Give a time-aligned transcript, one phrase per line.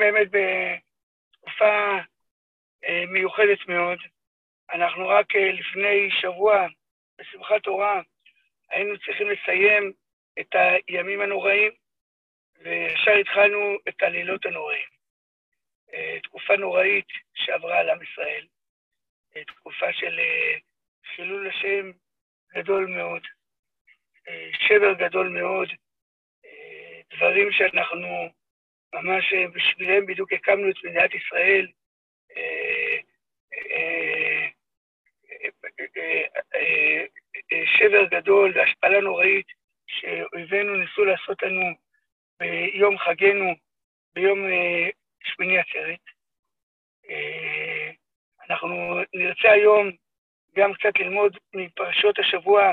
[0.00, 1.98] באמת בתקופה
[2.84, 3.98] אה, מיוחדת מאוד.
[4.72, 6.66] אנחנו רק אה, לפני שבוע,
[7.18, 8.00] בשמחת תורה,
[8.70, 9.92] היינו צריכים לסיים
[10.40, 10.54] את
[10.88, 11.72] הימים הנוראים,
[12.58, 14.88] וישר התחלנו את הלילות הנוראים.
[15.94, 18.46] אה, תקופה נוראית שעברה על עם ישראל,
[19.46, 20.20] תקופה של
[21.14, 21.90] חילול השם
[22.54, 23.22] גדול מאוד,
[24.68, 25.68] שבר גדול מאוד,
[27.10, 28.30] דברים שאנחנו
[28.94, 31.66] ממש בשבילם בדיוק הקמנו את מדינת ישראל,
[37.78, 39.46] שבר גדול והשפלה נוראית
[39.86, 41.62] שאויבינו ניסו לעשות לנו
[42.40, 43.54] ביום חגנו,
[44.14, 44.88] ביום אה,
[45.22, 46.00] שמיני עצרת.
[47.10, 47.90] אה,
[48.50, 49.90] אנחנו נרצה היום
[50.56, 52.72] גם קצת ללמוד מפרשות השבוע,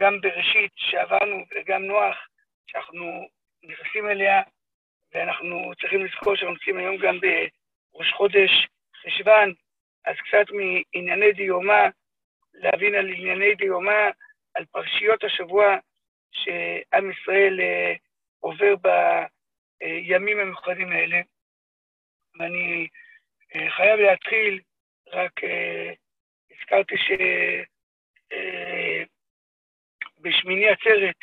[0.00, 2.16] גם בראשית שעברנו וגם נוח,
[2.66, 3.28] שאנחנו
[3.62, 4.42] נכנסים אליה,
[5.16, 8.50] ואנחנו צריכים לזכור שאנחנו נמצאים היום גם בראש חודש
[9.02, 9.52] חשוון,
[10.04, 11.88] אז קצת מענייני דיומא,
[12.54, 14.10] להבין על ענייני דיומא,
[14.54, 15.76] על פרשיות השבוע
[16.32, 17.94] שעם ישראל אה,
[18.40, 18.74] עובר
[19.80, 21.20] בימים המיוחדים האלה.
[22.38, 22.88] ואני
[23.54, 24.60] אה, חייב להתחיל,
[25.12, 25.92] רק אה,
[26.50, 26.94] הזכרתי
[30.18, 31.16] שבשמיני עצרת,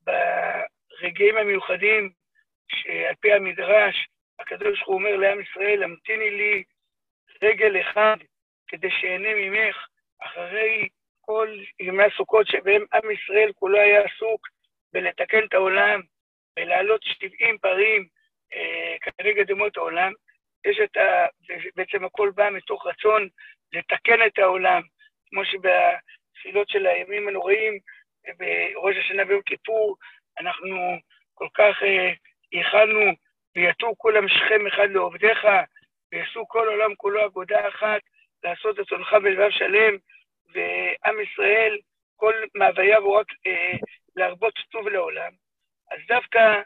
[0.00, 2.12] ברגעים המיוחדים,
[2.68, 6.64] שעל פי המדרש, הקדוש ברוך הוא אומר לעם ישראל, המתיני לי
[7.42, 8.16] רגל אחד
[8.68, 9.76] כדי שאהנה ממך
[10.22, 10.88] אחרי
[11.20, 11.48] כל
[11.80, 14.48] ימי הסוכות שבהם עם ישראל כולו היה עסוק
[14.92, 16.00] בלתקן את העולם,
[16.58, 18.06] ולהעלות 70 פרים
[18.54, 20.12] אה, כנגד דמות העולם.
[20.66, 21.26] יש את ה...
[21.76, 23.28] בעצם הכל בא מתוך רצון
[23.72, 24.82] לתקן את העולם,
[25.26, 27.78] כמו שבתפילות של הימים הנוראים,
[28.38, 29.96] בראש השנה ביום כיפור,
[30.40, 30.76] אנחנו
[31.34, 32.12] כל כך אה,
[32.52, 33.00] ייחלנו,
[33.56, 35.46] ויתו כולם שכם אחד לעובדיך,
[36.12, 38.00] ויעשו כל עולם כולו אגודה אחת,
[38.44, 39.96] לעשות רצונך בלבב שלם,
[40.52, 41.78] ועם ישראל,
[42.16, 43.72] כל מאווייו הוא רק אה,
[44.16, 45.32] להרבות טוב לעולם.
[45.90, 46.60] אז דווקא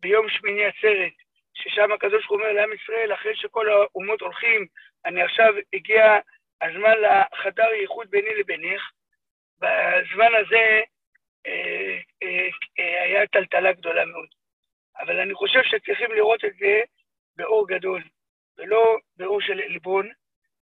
[0.00, 1.12] ביום שמיני עצרת,
[1.54, 4.66] ששם הקדוש ברוך הוא אומר לעם ישראל, אחרי שכל האומות הולכים,
[5.04, 6.18] אני עכשיו הגיע
[6.62, 8.90] הזמן לחדר ייחוד ביני לבינך,
[9.60, 10.80] בזמן הזה
[11.46, 12.48] אה, אה,
[12.78, 14.28] אה, היה טלטלה גדולה מאוד.
[15.00, 16.82] אבל אני חושב שצריכים לראות את זה
[17.36, 18.02] באור גדול,
[18.58, 20.10] ולא באור של עלבון,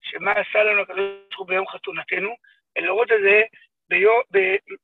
[0.02, 2.36] שמה עשה לנו הקדוש ברוך הוא ביום חתונתנו,
[2.76, 3.42] אלא לראות את זה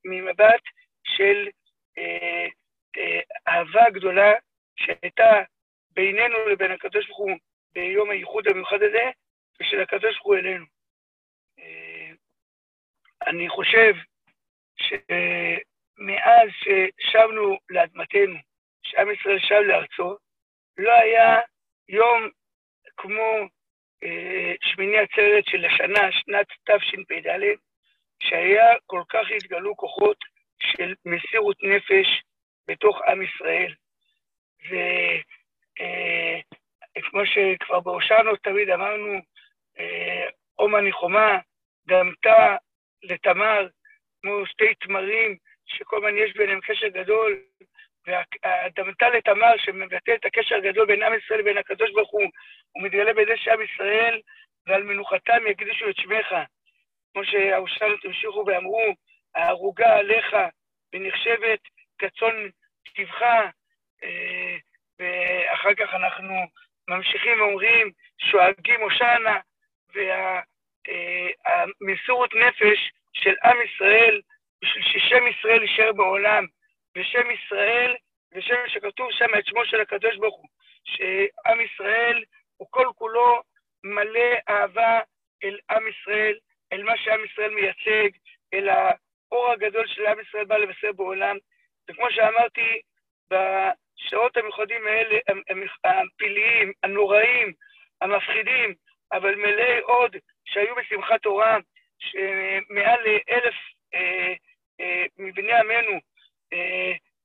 [0.05, 0.63] ממבט
[1.05, 1.49] של
[1.99, 2.47] אה,
[2.97, 4.33] אה, אהבה גדולה
[4.77, 5.43] שהייתה
[5.91, 7.37] בינינו לבין הקדוש ברוך הוא
[7.73, 9.11] ביום הייחוד המיוחד הזה,
[9.61, 10.65] ושל הקדוש ברוך הוא אלינו.
[11.59, 12.11] אה,
[13.27, 13.95] אני חושב
[14.77, 18.39] שמאז ששבנו לאדמתנו,
[18.95, 20.17] שעם ישראל שב לארצו,
[20.79, 21.41] לא היה
[21.89, 22.29] יום
[22.97, 23.49] כמו
[24.05, 27.39] אה, שמיני עצרת של השנה, שנת תשפ"ד,
[28.23, 30.17] שהיה כל כך התגלו כוחות
[30.59, 32.23] של מסירות נפש
[32.69, 33.75] בתוך עם ישראל.
[36.97, 39.13] וכמו אה, שכבר בהושענו תמיד אמרנו,
[39.79, 41.39] אה, עומא ניחומה,
[41.87, 42.57] דמתה
[43.03, 43.69] לתמר,
[44.23, 47.43] כמו שתי תמרים, שכל הזמן יש ביניהם קשר גדול,
[48.07, 52.31] והדמתה לתמר, שמבטא את הקשר הגדול בין עם ישראל לבין הקדוש ברוך הוא,
[52.73, 54.21] הוא מתגלה בזה שעם ישראל,
[54.67, 56.35] ועל מנוחתם יקדישו את שמך.
[57.13, 58.95] כמו שהאושלות המשיכו ואמרו,
[59.35, 60.37] הערוגה עליך
[60.93, 61.61] ונחשבת
[61.99, 62.49] כצאן
[62.97, 63.49] טבחה,
[64.05, 64.57] אה,
[64.99, 66.35] ואחר כך אנחנו
[66.89, 69.39] ממשיכים ואומרים, שואגים הושענה,
[71.81, 74.21] והמסירות נפש של עם ישראל,
[74.63, 76.47] בשביל ששם ישראל יישאר בעולם,
[76.97, 77.97] ושם ישראל,
[78.33, 80.49] ושם שכתוב שם את שמו של הקדוש ברוך הוא,
[80.85, 82.25] שעם ישראל
[82.57, 83.43] הוא כל כולו
[83.85, 85.01] מלא אהבה
[85.45, 86.39] אל עם ישראל,
[86.73, 88.09] אל מה שעם ישראל מייצג,
[88.55, 91.37] אל האור הגדול של עם ישראל בא לבשר בעולם.
[91.91, 92.81] וכמו שאמרתי,
[93.31, 95.19] בשעות המיוחדים האלה,
[95.85, 97.53] הפלאיים, הנוראים,
[98.01, 98.75] המפחידים,
[99.13, 101.59] אבל מלאי עוד שהיו בשמחת תורה,
[101.99, 103.55] שמעל אלף
[103.95, 104.35] אה,
[104.81, 106.01] אה, מבני עמנו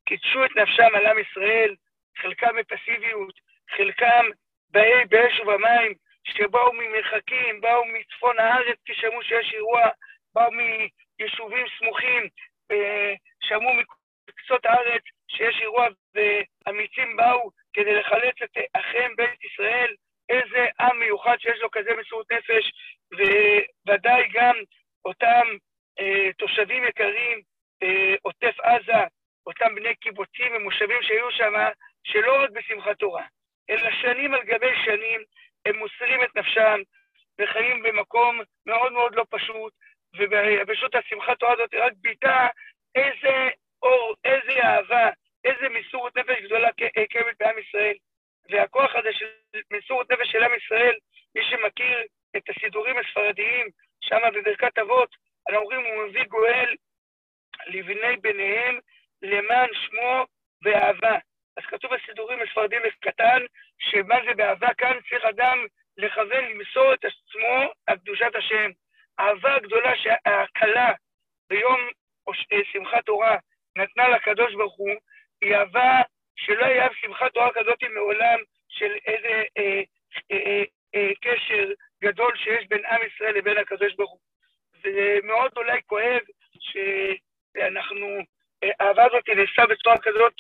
[0.06, 1.76] קידשו את נפשם על עם ישראל,
[2.18, 3.36] חלקם בפסיביות,
[3.78, 4.26] חלקם
[4.70, 5.94] באי באש ובמים,
[6.24, 9.90] שבאו ממרחקים, באו מצפון הארץ כי שמעו שיש אירוע,
[10.34, 12.28] באו מיישובים סמוכים,
[12.72, 13.74] אה, שמעו
[14.30, 19.96] מקצות הארץ שיש אירוע, ואמיצים באו כדי לחלץ את אחיהם בית ישראל,
[20.30, 22.72] איזה עם מיוחד שיש לו כזה מסירות נפש,
[23.88, 24.56] וודאי גם
[25.06, 25.48] אותם
[26.00, 27.42] אה, תושבים יקרים,
[27.84, 29.04] אה, עוטף עזה,
[29.50, 31.54] אותם בני קיבוצים ומושבים שהיו שם,
[32.04, 33.24] שלא רק בשמחת תורה,
[33.70, 35.22] אלא שנים על גבי שנים
[35.66, 36.82] הם מוסרים את נפשם
[37.40, 39.74] וחיים במקום מאוד מאוד לא פשוט,
[40.16, 42.48] ופשוט השמחת תורה הזאת רק ביטא
[42.96, 43.50] איזה
[43.82, 45.10] אור, איזה אהבה,
[45.46, 46.70] איזה מסורת נפש גדולה
[47.10, 47.96] קיימת בעם ישראל.
[48.50, 49.30] והכוח הזה של
[49.74, 50.96] מסורת נפש של עם ישראל,
[51.36, 52.00] מי שמכיר
[52.38, 53.68] את הסידורים הספרדיים,
[54.02, 55.16] שם בברכת אבות,
[55.50, 56.76] אנחנו אומרים, הוא מביא גואל
[57.68, 58.80] לבני בניהם
[59.22, 60.26] למען שמו
[60.64, 61.18] ואהבה.
[61.58, 63.46] אז כתוב בסידורים הספרדיים הקטן,
[63.80, 65.66] שמה זה באהבה כאן צריך אדם
[65.98, 68.72] לכוון למסור את עצמו על קדושת השם.
[69.18, 70.94] האהבה הגדולה שהקלה
[71.50, 71.90] ביום
[72.72, 73.38] שמחת תורה
[73.78, 74.96] נתנה לקדוש ברוך הוא,
[75.42, 76.02] היא אהבה
[76.36, 78.40] שלא היה שמחת תורה כזאת מעולם
[78.70, 79.82] של איזה אה,
[80.32, 80.64] אה, אה,
[80.96, 81.72] אה, קשר
[82.04, 84.20] גדול שיש בין עם ישראל לבין הקדוש ברוך הוא.
[84.84, 86.22] זה מאוד אולי כואב
[86.60, 88.24] שאנחנו, אה,
[88.64, 90.34] האהבה הזאת נעשה בצורה כזאת,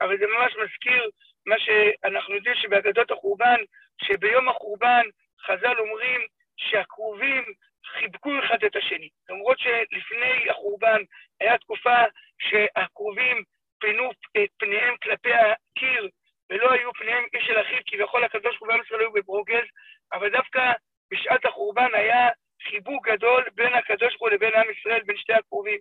[0.00, 1.10] אבל זה ממש מזכיר
[1.46, 3.60] מה שאנחנו יודעים שבאגדות החורבן,
[4.02, 5.06] שביום החורבן
[5.46, 6.20] חז"ל אומרים
[6.56, 7.44] שהקרובים
[7.86, 9.08] חיבקו אחד את השני.
[9.30, 11.02] למרות שלפני החורבן
[11.40, 11.96] היה תקופה
[12.38, 13.42] שהקרובים
[13.80, 16.08] פינו את פניהם כלפי הקיר,
[16.50, 19.66] ולא היו פניהם איש אל אחיו, כביכול הקדוש ברוך הוא ישראל היו בברוגז,
[20.12, 20.72] אבל דווקא
[21.10, 22.28] בשעת החורבן היה
[22.62, 25.78] חיבוק גדול בין הקדוש ברוך הוא לבין עם ישראל, בין שתי הקרובים.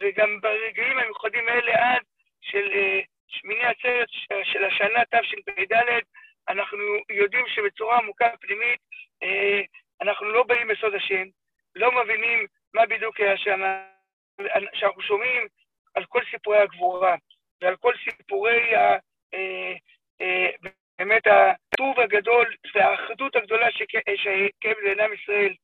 [0.00, 2.02] וגם ברגעים המיוחדים האלה עד
[2.40, 4.08] של uh, שמיני עצרת
[4.44, 5.72] של השנה תשפ"ד,
[6.48, 8.80] אנחנו יודעים שבצורה עמוקה פנימית,
[9.24, 9.66] uh,
[10.00, 11.24] אנחנו לא באים בסוד השם,
[11.74, 13.60] לא מבינים מה בדיוק היה שם,
[14.74, 15.46] שאנחנו שומעים
[15.94, 17.16] על כל סיפורי הגבורה
[17.62, 18.96] ועל כל סיפורי ה...
[19.34, 19.74] אה,
[20.20, 20.50] אה,
[20.98, 25.54] באמת הטוב הגדול והאחדות הגדולה שקיימת לעם ישראל,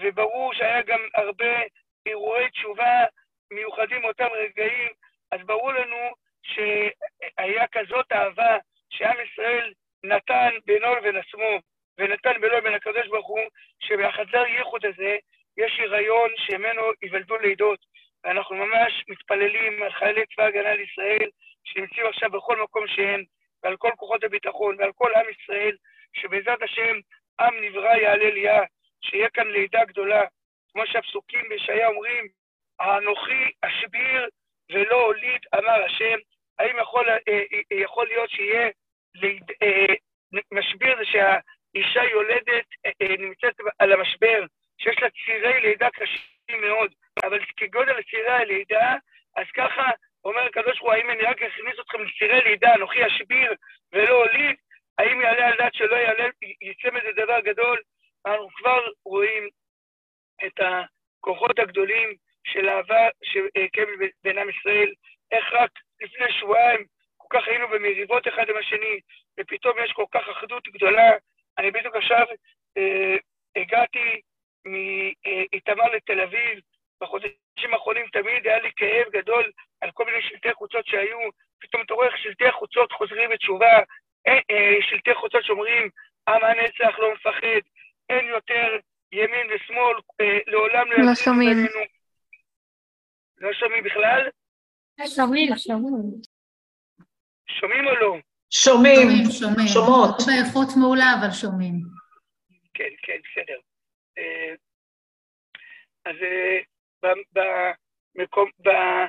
[0.00, 1.62] וברור שהיה גם הרבה
[2.06, 3.04] אירועי תשובה
[3.50, 4.88] מיוחדים מאותם רגעים,
[5.32, 8.56] אז ברור לנו שהיה כזאת אהבה
[8.90, 9.72] שעם ישראל
[10.04, 11.58] נתן בינו לבין עצמו,
[11.98, 13.40] ונתן בינו לבין הקדוש ברוך הוא,
[13.80, 15.16] שבחזר ייחוד הזה
[15.56, 17.78] יש היריון שממנו ייוולדו לידות.
[18.24, 21.30] ואנחנו ממש מתפללים על חיילי צבא הגנה לישראל,
[21.64, 23.22] שנמצאים עכשיו בכל מקום שהם,
[23.62, 25.76] ועל כל כוחות הביטחון, ועל כל עם ישראל,
[26.12, 26.96] שבעזרת השם
[27.40, 28.62] עם נברא יעלה ליה,
[29.00, 30.22] שיהיה כאן לידה גדולה,
[30.72, 32.28] כמו שהפסוקים בישעיה אומרים,
[32.80, 34.28] האנוכי אשביר
[34.72, 36.18] ולא הוליד, אמר השם.
[36.58, 38.68] האם יכול, אה, אה, יכול להיות שיהיה
[39.14, 39.94] ליד, אה,
[40.52, 42.66] משביר זה שהאישה יולדת
[43.00, 44.44] נמצאת על המשבר,
[44.78, 46.92] שיש לה צירי לידה קשים מאוד,
[47.24, 48.94] אבל כגודל צירי הלידה,
[49.36, 49.90] אז ככה
[50.24, 53.54] אומר הקדוש ברוך הוא, האם אני רק אכניס אתכם לצירי לידה, אנוכי אשביר
[53.92, 54.56] ולא הוליד,
[54.98, 56.28] האם יעלה על דעת שלא יעלה,
[56.62, 57.78] יצא מזה דבר גדול?
[58.26, 59.48] אנחנו כבר רואים
[60.46, 62.14] את הכוחות הגדולים
[62.52, 64.92] של אהבה שקיימת בין עם ישראל,
[65.32, 66.84] איך רק לפני שבועיים
[67.16, 69.00] כל כך היינו במריבות אחד עם השני,
[69.40, 71.10] ופתאום יש כל כך אחדות גדולה.
[71.58, 72.26] אני בדיוק עכשיו
[72.76, 73.16] אה,
[73.56, 74.20] הגעתי
[74.64, 76.60] מאיתמר לתל אביב,
[77.00, 81.18] בחודשים האחרונים תמיד היה לי כאב גדול על כל מיני שלטי חוצות שהיו,
[81.58, 83.78] פתאום אתה רואה איך שלטי חוצות חוזרים בתשובה,
[84.26, 85.88] אה, אה, שלטי חוצות שאומרים,
[86.28, 87.62] עם הנצח לא מפחד,
[88.10, 88.76] אין יותר
[89.12, 91.66] ימין ושמאל, אה, לעולם לא שומעים.
[93.40, 94.28] לא שומעים בכלל?
[95.06, 96.20] שומעים, שומעים.
[97.48, 98.16] שומעים או לא?
[98.50, 99.06] שומעים,
[99.40, 99.68] שומעים.
[99.74, 100.10] שומעות.
[100.20, 101.74] לא באיכות מעולה, אבל שומעים.
[102.74, 103.58] כן, כן, בסדר.
[104.18, 104.54] אה,
[106.04, 106.58] אז אה,
[108.14, 109.06] במקום, אה,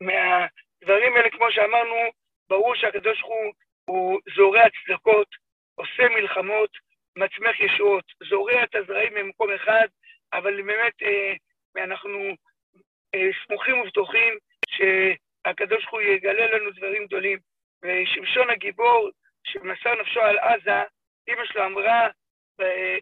[0.00, 1.96] מהדברים האלה, כמו שאמרנו,
[2.48, 3.52] ברור שהקדוש ברוך הוא
[3.84, 5.28] הוא זורע צדקות,
[5.74, 6.70] עושה מלחמות,
[7.16, 9.86] מצמח ישועות, זורע את הזרעים ממקום אחד,
[10.32, 10.94] אבל באמת
[11.76, 12.36] אנחנו
[13.46, 14.34] סמוכים ובטוחים
[14.68, 17.38] שהקדוש ברוך הוא יגלה לנו דברים גדולים.
[17.82, 19.10] ושמשון הגיבור,
[19.44, 20.82] שמסר נפשו על עזה,
[21.28, 22.08] אמא שלו אמרה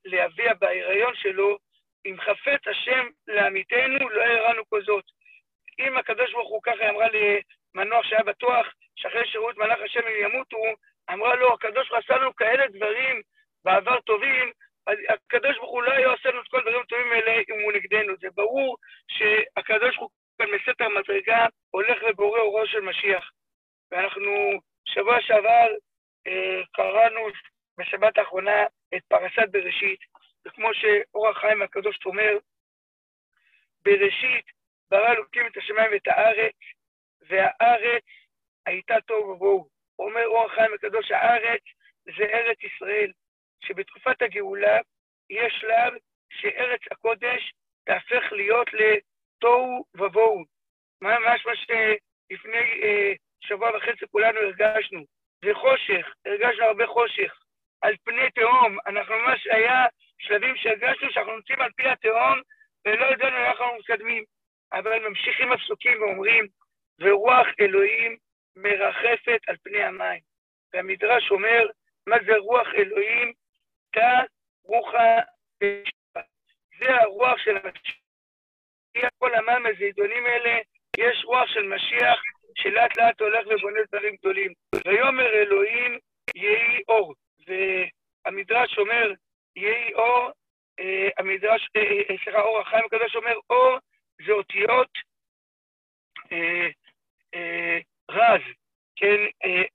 [0.05, 1.59] לאביה בהיריון שלו,
[2.07, 5.05] אם חפץ השם לעמיתנו, לא יראנו כל זאת.
[5.79, 7.07] אם הקדוש ברוך הוא ככה אמרה
[7.75, 10.63] למנוח שהיה בטוח שאחרי שירות מלאך השם הם ימותו,
[11.13, 13.23] אמרה לו, הקדוש ברוך הוא עשה לנו כאלה דברים
[13.65, 14.53] בעבר טובים,
[14.87, 18.15] הקדוש ברוך הוא לא היה עושה לנו את כל הדברים הטובים האלה אם הוא נגדנו.
[18.21, 18.77] זה ברור
[19.09, 23.31] שהקדוש ברוך הוא כאן בסתר מדרגה הולך לבורא אורו של משיח.
[23.91, 25.69] ואנחנו שבוע שעבר
[26.27, 27.29] אה, קראנו
[27.79, 30.01] בשבת האחרונה את פרשת בראשית,
[30.47, 32.39] וכמו שאור החיים הקדוש אומר,
[33.85, 34.45] בראשית
[34.91, 36.57] ברא אלוקים את השמיים ואת הארץ,
[37.29, 38.05] והארץ
[38.67, 39.69] הייתה תוהו ובוהו.
[39.99, 41.63] אומר אור החיים הקדוש, הארץ
[42.05, 43.13] זה ארץ ישראל,
[43.61, 44.79] שבתקופת הגאולה
[45.31, 45.93] יש שלב
[46.33, 47.53] שארץ הקודש
[47.85, 50.45] תהפך להיות לתוהו ובוהו.
[51.03, 55.05] ממש מה שלפני אה, שבוע וחצי כולנו הרגשנו.
[55.45, 57.35] וחושך, הרגשנו הרבה חושך.
[57.81, 59.87] על פני תהום, אנחנו ממש היה
[60.19, 62.41] שלבים שהרגשנו שאנחנו נמצאים על פי התהום
[62.87, 64.25] ולא ידענו איך אנחנו מתקדמים.
[64.73, 66.47] אבל ממשיכים הפסוקים ואומרים,
[67.01, 68.17] ורוח אלוהים
[68.57, 70.21] מרחפת על פני המים.
[70.75, 71.67] והמדרש אומר,
[72.07, 73.33] מה זה רוח אלוהים?
[73.95, 74.23] תא
[74.65, 75.19] רוחה
[76.79, 79.11] זה הרוח של המשיח.
[79.19, 80.59] כל המים הזידונים האלה,
[80.97, 82.23] יש רוח של משיח
[82.55, 84.53] שלאט לאט הולך ובונה דברים גדולים.
[84.87, 85.99] ויאמר אלוהים
[86.35, 87.15] יהי אור.
[87.47, 89.13] והמדרש אומר,
[89.57, 90.31] יהי אור,
[90.81, 93.79] אה, המדרש, אה, אה, סליחה, אור החיים הקדוש אומר, אור
[94.27, 94.89] זה אותיות
[98.11, 98.41] רז,
[98.97, 99.21] כן,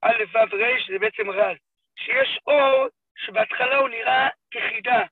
[0.02, 1.56] א' ו' ר' זה בעצם רז.
[1.96, 2.88] שיש אור
[3.30, 5.02] שבהתחלה הוא נראה כחידה,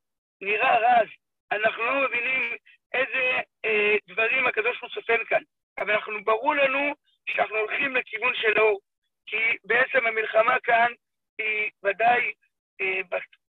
[0.41, 1.09] נראה רז.
[1.53, 2.57] אנחנו לא מבינים
[2.93, 5.43] איזה אה, דברים הקדוש ברוך הוא צופן כאן,
[5.79, 6.95] אבל אנחנו, ברור לנו
[7.31, 8.81] שאנחנו הולכים לכיוון של אור,
[9.27, 10.93] כי בעצם המלחמה כאן
[11.39, 12.33] היא ודאי
[12.81, 13.01] אה,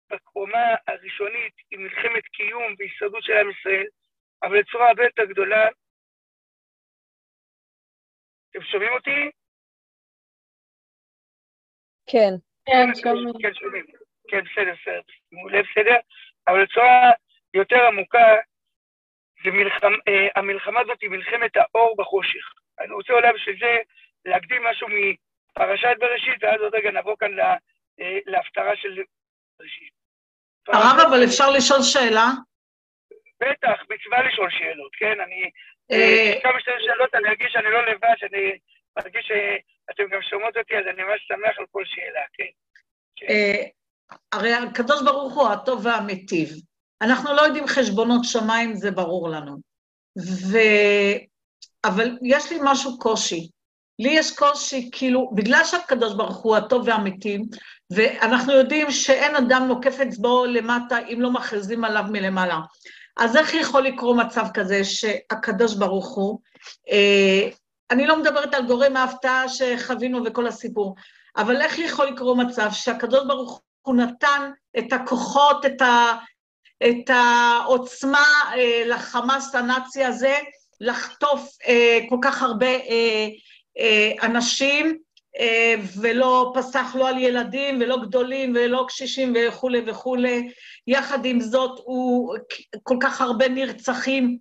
[0.10, 3.86] בקומה הראשונית היא מלחמת קיום והישרדות של עם ישראל,
[4.44, 5.68] אבל בצורה הרבה יותר גדולה.
[8.52, 9.32] אתם שומעים אותי?
[12.08, 12.34] כן.
[12.66, 13.34] כן, שומעים.
[13.42, 13.95] כן, שומעים.
[14.36, 15.02] כן, בסדר, בסדר.
[15.32, 15.96] מעולה, בסדר.
[16.48, 17.12] אבל בצורה
[17.54, 18.36] יותר עמוקה,
[19.44, 19.94] זה מלחמ...
[20.08, 22.54] אה, המלחמה הזאת היא מלחמת האור בחושך.
[22.80, 23.78] אני רוצה אולי בשביל זה
[24.26, 27.56] להקדים משהו מפרשת בראשית, ואז עוד רגע נבוא כאן לה,
[28.00, 29.04] אה, להפטרה של
[29.60, 29.94] בראשית.
[30.68, 32.28] הרב, אבל אפשר לשאול שאלה?
[33.40, 35.20] בטח, מצווה לשאול שאלות, כן?
[35.20, 35.50] אני...
[35.92, 38.58] אה, כמה שתי שאלות, אני ארגיש שאני לא לבד, שאני
[38.98, 42.52] מרגיש שאתם גם שומעות אותי, אז אני ממש שמח על כל שאלה, כן?
[44.32, 46.50] הרי הקדוש ברוך הוא הטוב והמיטיב.
[47.02, 49.58] אנחנו לא יודעים חשבונות שמיים, זה ברור לנו.
[50.20, 50.58] ו...
[51.86, 53.50] אבל יש לי משהו קושי.
[54.00, 57.42] לי יש קושי, כאילו, בגלל שהקדוש ברוך הוא הטוב והמיטיב,
[57.90, 62.60] ואנחנו יודעים שאין אדם נוקף אצבעו למטה אם לא מכריזים עליו מלמעלה.
[63.18, 66.40] אז איך יכול לקרות מצב כזה שהקדוש ברוך הוא,
[66.92, 67.50] אה,
[67.92, 70.96] אני לא מדברת על גורם ההפתעה שחווינו וכל הסיפור,
[71.38, 76.14] אבל איך יכול לקרות מצב שהקדוש ברוך הוא נתן את הכוחות, את, ה,
[76.84, 78.26] את העוצמה
[78.56, 80.38] אה, לחמאס הנאצי הזה,
[80.82, 83.28] לחטוף אה, כל כך הרבה אה,
[83.80, 84.98] אה, אנשים,
[85.40, 90.52] אה, ולא פסח לא על ילדים ולא גדולים ולא קשישים וכולי וכולי.
[90.88, 92.36] יחד עם זאת, הוא
[92.84, 94.38] כל כך הרבה נרצחים.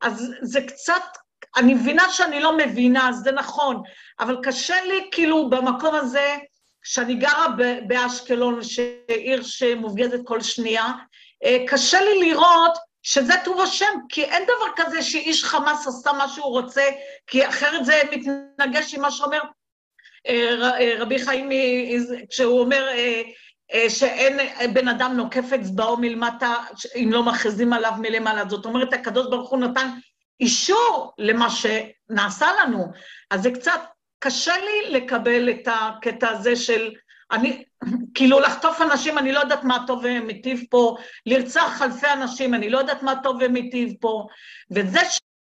[0.00, 1.02] אז זה קצת,
[1.56, 3.82] אני מבינה שאני לא מבינה, זה נכון,
[4.20, 6.36] אבל קשה לי כאילו במקום הזה,
[6.90, 7.46] שאני גרה
[7.86, 10.92] באשקלון, שעיר שמופגזת כל שנייה,
[11.44, 16.28] אה, קשה לי לראות שזה טוב השם, כי אין דבר כזה שאיש חמאס עשה מה
[16.28, 16.82] שהוא רוצה,
[17.26, 19.40] כי אחרת זה מתנגש עם מה שאומר
[20.26, 21.50] אה, אה, רבי חיים,
[22.30, 22.88] כשהוא אומר
[23.88, 24.38] שאין
[24.74, 26.54] בן אדם נוקף אצבעו מלמטה
[26.96, 28.48] אם לא מכריזים עליו מלמעלה.
[28.48, 29.88] זאת אומרת, הקדוש ברוך הוא נתן
[30.40, 32.92] אישור למה שנעשה לנו.
[33.30, 33.80] אז זה קצת
[34.18, 36.94] קשה לי לקבל את הקטע הזה של
[37.32, 37.64] אני,
[38.14, 40.96] כאילו לחטוף אנשים, אני לא יודעת מה טוב ומיטיב פה,
[41.26, 44.26] לרצח אלפי אנשים, אני לא יודעת מה טוב ומיטיב פה,
[44.70, 44.98] וזה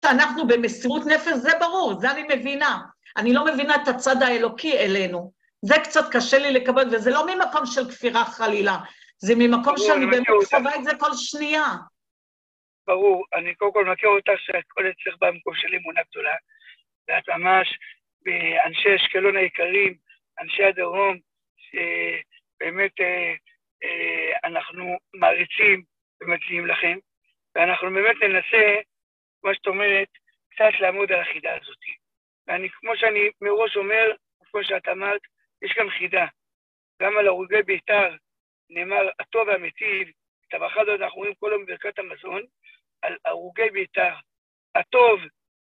[0.06, 2.80] שאנחנו במסירות נפש, זה ברור, זה אני מבינה.
[3.18, 5.32] אני לא מבינה את הצד האלוקי אלינו.
[5.62, 8.78] זה קצת קשה לי לקבל, וזה לא ממקום של כפירה חלילה,
[9.18, 11.66] זה ממקום שאני באמת חווה את זה כל שנייה.
[12.88, 16.36] ברור, אני קודם כל מכיר אותך שהכל אצלך במקום של אמונה גדולה,
[17.08, 17.68] ואת ממש
[18.26, 19.96] באנשי אשקלון היקרים,
[20.40, 21.18] אנשי הדרום,
[21.58, 23.34] שבאמת אה,
[23.84, 25.84] אה, אנחנו מעריצים
[26.22, 26.98] ומציעים לכם,
[27.56, 28.82] ואנחנו באמת ננסה,
[29.42, 30.08] כמו שאת אומרת,
[30.52, 31.78] קצת לעמוד על החידה הזאת.
[32.48, 34.12] ואני, כמו שאני מראש אומר,
[34.52, 35.22] כמו שאת אמרת,
[35.62, 36.26] יש גם חידה.
[37.02, 38.16] גם על הרוגי בית"ר
[38.70, 40.08] נאמר הטוב והמיטיב,
[40.48, 42.42] את הברכה הזאת אנחנו רואים כל יום בברכת המזון,
[43.02, 44.16] על הרוגי בית"ר,
[44.76, 45.20] הטוב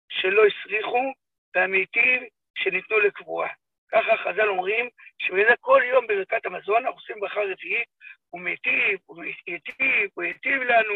[0.10, 1.14] שלא הסריחו
[1.56, 2.22] והמיטיב
[2.64, 3.50] שניתנו לקבועה.
[3.92, 4.90] ככה חז"ל אומרים,
[5.22, 7.88] שבזה כל יום בברכת המזון אנחנו עושים ברכה רביעית,
[8.30, 10.94] הוא מיטיב, הוא ייטיב, הוא ייטיב לנו,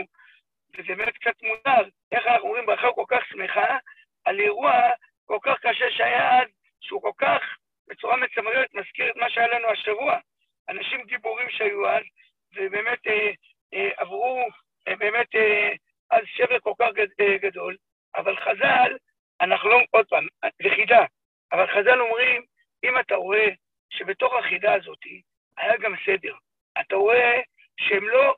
[0.77, 3.77] וזה באמת קצת מוזר, איך אנחנו אומרים ברכה כל כך שמחה
[4.25, 4.73] על אירוע
[5.25, 6.47] כל כך קשה שהיה אז,
[6.81, 7.41] שהוא כל כך
[7.87, 10.17] בצורה מצמררת מזכיר את מה שהיה לנו השבוע.
[10.69, 12.03] אנשים גיבורים שהיו אז,
[12.55, 13.31] ובאמת אה,
[13.73, 14.47] אה, עברו
[14.87, 15.71] אה, באמת אה,
[16.11, 17.75] אז שבר כל כך גד, אה, גדול,
[18.15, 18.97] אבל חז"ל,
[19.41, 20.27] אנחנו לא, עוד פעם,
[20.63, 21.05] זה חידה,
[21.51, 22.41] אבל חז"ל אומרים,
[22.83, 23.47] אם אתה רואה
[23.89, 24.99] שבתוך החידה הזאת
[25.57, 26.35] היה גם סדר,
[26.81, 27.41] אתה רואה
[27.79, 28.35] שהם לא,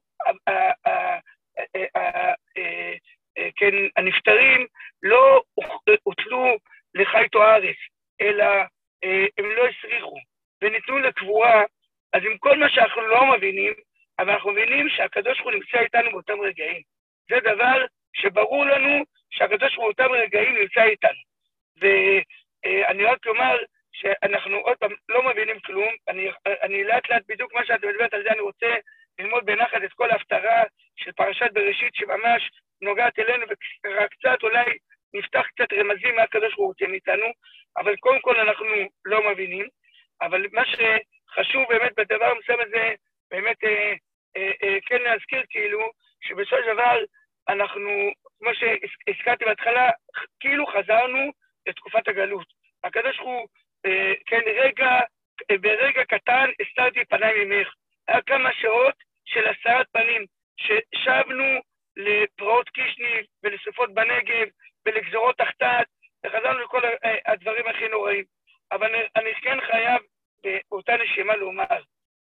[3.55, 4.67] כן, הנפטרים
[5.03, 5.43] לא
[6.03, 6.57] הוטלו
[6.93, 7.77] לחיית או ארץ,
[8.21, 8.45] אלא
[9.37, 10.17] הם לא הסריחו,
[10.61, 11.63] וניתנו לקבורה,
[12.13, 13.73] אז עם כל מה שאנחנו לא מבינים,
[14.19, 16.81] אבל אנחנו מבינים שהקדוש ברוך הוא נמצא איתנו באותם רגעים.
[17.29, 21.21] זה דבר שברור לנו שהקדוש ברוך הוא באותם רגעים נמצא איתנו.
[22.65, 23.57] ואני רק אומר
[23.91, 26.29] שאנחנו עוד פעם לא מבינים כלום, אני,
[26.63, 28.75] אני לאט לאט בדיוק מה שאת מדברת על זה, אני רוצה
[29.19, 30.63] ללמוד בנחת את כל ההפטרה
[30.95, 32.49] של פרשת בראשית שממש
[32.81, 33.45] נוגעת אלינו,
[33.85, 34.65] וקצת אולי
[35.13, 37.25] נפתח קצת רמזים מה הקדוש ברוך הוא רוצה מאיתנו,
[37.77, 39.67] אבל קודם כל אנחנו לא מבינים.
[40.21, 42.93] אבל מה שחשוב באמת בדבר המסוים הזה,
[43.31, 43.93] באמת אה,
[44.37, 45.89] אה, אה, כן להזכיר כאילו,
[46.21, 46.97] שבסופו של דבר
[47.49, 47.89] אנחנו,
[48.39, 49.89] כמו שהזכרתי בהתחלה,
[50.39, 51.31] כאילו חזרנו
[51.67, 52.47] לתקופת הגלות.
[52.83, 53.47] הקדוש הוא,
[53.85, 54.99] אה, כן, רגע,
[55.51, 57.73] אה, ברגע קטן הסתרתי פניי ממך.
[58.07, 58.95] היה כמה שעות
[59.25, 60.25] של הסרת פנים,
[60.57, 61.59] ששבנו
[61.97, 64.47] לפרעות קישני ולסופות בנגב
[64.85, 65.87] ולגזרות תחתת,
[66.25, 66.81] וחזרנו לכל
[67.25, 68.23] הדברים הכי נוראים.
[68.71, 70.01] אבל אני כן חייב
[70.69, 71.81] באותה נשימה לומר,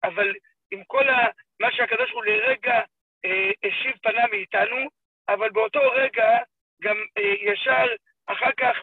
[0.04, 0.34] אבל
[0.72, 1.28] עם כל ה,
[1.60, 2.82] מה שהקדוש הוא לרגע
[3.26, 4.90] אה, השיב פניו מאיתנו,
[5.30, 6.38] אבל באותו רגע
[6.82, 7.86] גם אה, ישר
[8.28, 8.78] אחר כך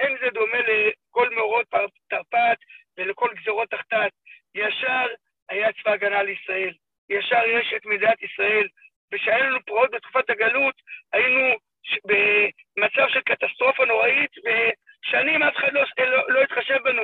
[0.00, 1.66] אין זה דומה לכל מאורות
[2.10, 2.58] תרפ"ט
[2.98, 4.12] ולכל גזרות תחתת.
[4.54, 5.06] ישר
[5.48, 6.74] היה צבא הגנה לישראל,
[7.10, 8.68] ישר יש את מדינת ישראל.
[9.12, 10.74] וכשהיה לנו פרעות בתקופת הגלות,
[11.12, 11.54] היינו
[12.04, 17.02] במצב של קטסטרופה נוראית, ושנים אף אחד לא, לא, לא התחשב בנו,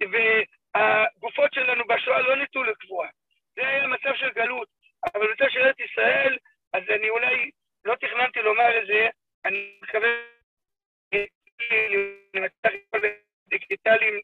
[0.00, 3.08] והגופות שלנו בשואה לא ניתנו לקבורה.
[3.56, 4.68] זה היה מצב של גלות.
[5.14, 6.36] אבל בנושא של ארץ ישראל,
[6.72, 7.50] אז אני אולי
[7.84, 9.08] לא תכננתי לומר את זה,
[9.44, 10.08] אני מקווה
[13.48, 14.20] דיגיטליים,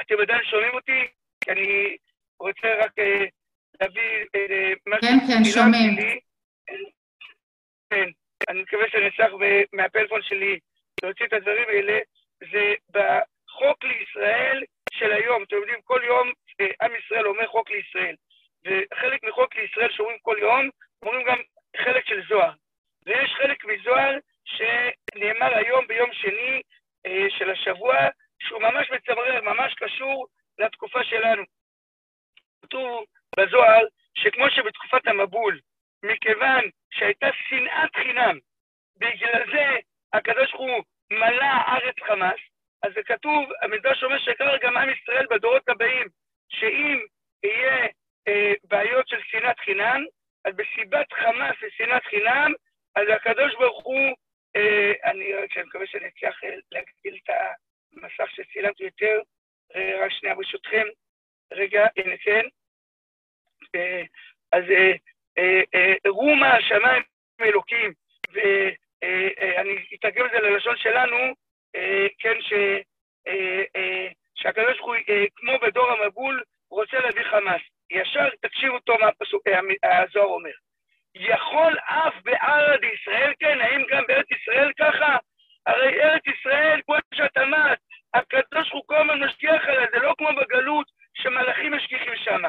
[0.00, 1.08] אתם עדיין שומעים אותי?
[1.40, 1.96] כי אני
[2.40, 3.24] רוצה רק אה,
[3.80, 5.96] להביא אה, משהו כן, כן, שומעים.
[7.90, 8.08] כן,
[8.48, 9.32] אני מקווה שאני אצליח
[9.72, 10.58] מהפלאפון שלי
[11.02, 11.98] להוציא את הדברים האלה,
[12.52, 15.42] זה בחוק לישראל של היום.
[15.42, 18.14] אתם יודעים, כל יום אה, עם ישראל אומר חוק לישראל.
[18.64, 20.70] וחלק מחוק לישראל שאומרים כל יום,
[21.02, 21.38] אומרים גם
[21.76, 22.52] חלק של זוהר.
[23.06, 24.18] ויש חלק מזוהר
[24.56, 26.62] שנאמר היום ביום שני
[27.06, 27.96] אה, של השבוע,
[28.40, 30.26] שהוא ממש מצמרר, ממש קשור
[30.58, 31.42] לתקופה שלנו.
[32.62, 33.04] כתוב
[33.36, 33.84] בזוהר
[34.14, 35.60] שכמו שבתקופת המבול,
[36.02, 38.38] מכיוון שהייתה שנאת חינם,
[38.96, 39.76] בגלל זה
[40.12, 42.40] הקדוש ברוך הוא מלא הארץ חמאס,
[42.82, 46.06] אז זה כתוב, המדרש אומר שקרה גם עם ישראל בדורות הבאים,
[46.48, 46.98] שאם
[47.44, 47.86] יהיה
[48.28, 50.04] אה, בעיות של שנאת חינם,
[50.44, 52.52] אז בסיבת חמאס ושנאת חינם,
[52.96, 54.16] אז הקדוש ברוך הוא,
[55.04, 57.34] אני רק מקווה שאני אצליח אה, להגדיל את
[57.92, 59.20] המסך שצילמתי יותר,
[59.76, 60.86] אה, רק שנייה ברשותכם,
[61.52, 62.44] רגע, הנה כן.
[63.74, 64.02] אה,
[64.52, 64.92] אז אה,
[65.38, 67.02] אה, אה, רומה השמיים
[67.40, 67.92] אלוקים,
[68.32, 71.34] ואני אה, אתרגם את זה ללשון שלנו,
[71.76, 72.52] אה, כן, ש,
[73.26, 77.62] אה, אה, שהקדוש ברוך הוא, אה, כמו בדור המבול, רוצה להביא חמאס.
[77.90, 79.10] ישר תקשיבו טוב מה
[79.84, 80.50] אה, הזוהר אומר.
[81.14, 85.16] יכול אף בערד ישראל, כן, האם גם בארץ ישראל ככה?
[85.66, 87.78] הרי ארץ ישראל, כמו שאת אמרת,
[88.14, 92.44] הקדוש הוא כל הזמן משגיח עליה, זה לא כמו בגלות שמלאכים משגיחים שם.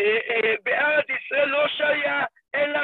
[0.00, 2.24] אה, אה, בארץ ישראל לא שהיה
[2.54, 2.80] אלא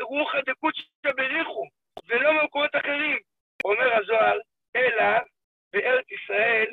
[0.00, 1.66] רוחא דקודשא בריחו,
[2.08, 3.18] ולא במקומות אחרים.
[3.64, 4.38] אומר הזוהר,
[4.76, 5.04] אלא
[5.72, 6.66] בארץ ישראל,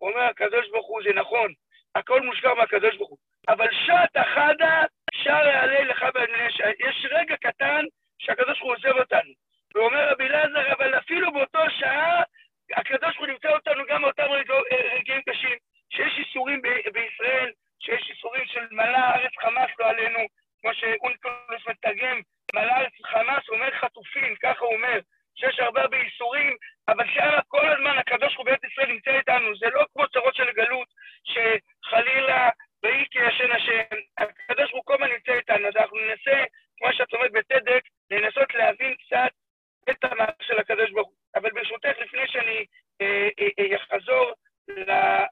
[0.00, 1.52] אומר הקדוש ברוך הוא, זה נכון,
[1.94, 3.18] הכל מושקע מהקדוש ברוך הוא.
[3.48, 4.84] אבל שעת אחדה
[5.24, 6.68] שר יעלה לך בנשע.
[6.88, 7.84] יש רגע קטן
[8.18, 9.32] שהקדוש ברוך הוא עוזב אותנו.
[9.74, 12.22] ואומר רבי אלעזר, אבל אפילו באותו שעה,
[12.76, 14.26] הקדוש ברוך הוא נמצא אותנו גם באותם
[14.96, 15.56] רגעים קשים,
[15.90, 20.18] שיש איסורים בישראל, שיש איסורים של מלא הארץ חמאס לא עלינו,
[20.60, 22.20] כמו שאונקלוס מתרגם,
[22.54, 24.98] מלא הארץ חמאס, אומר חטופים, ככה הוא אומר,
[25.36, 26.56] שיש הרבה הרבה איסורים,
[26.88, 30.34] אבל שם כל הזמן הקדוש ברוך הוא בארץ ישראל נמצא איתנו, זה לא כמו צרות
[30.34, 30.88] של גלות,
[31.24, 32.48] שחלילה
[32.82, 36.44] ויהי כי ישן השם, הקדוש ברוך הוא כל הזמן נמצא איתנו, אז אנחנו ננסה,
[36.78, 39.30] כמו שאת אומרת בצדק, לנסות להבין קצת
[39.90, 41.16] את המערכת של הקדוש ברוך הוא.
[41.34, 42.66] אבל ברשותך, לפני שאני
[43.00, 44.32] אה, אה, אחזור
[44.88, 45.24] אה,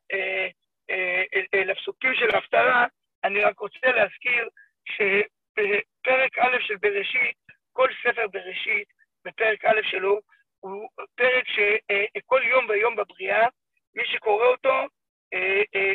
[1.64, 2.86] לפסוקים של ההפטרה,
[3.24, 4.48] אני רק רוצה להזכיר
[4.84, 7.36] שבפרק א' של בראשית,
[7.72, 8.88] כל ספר בראשית,
[9.24, 10.20] בפרק א' שלו,
[10.60, 13.46] הוא פרק שכל יום ויום בבריאה,
[13.94, 14.86] מי שקורא אותו,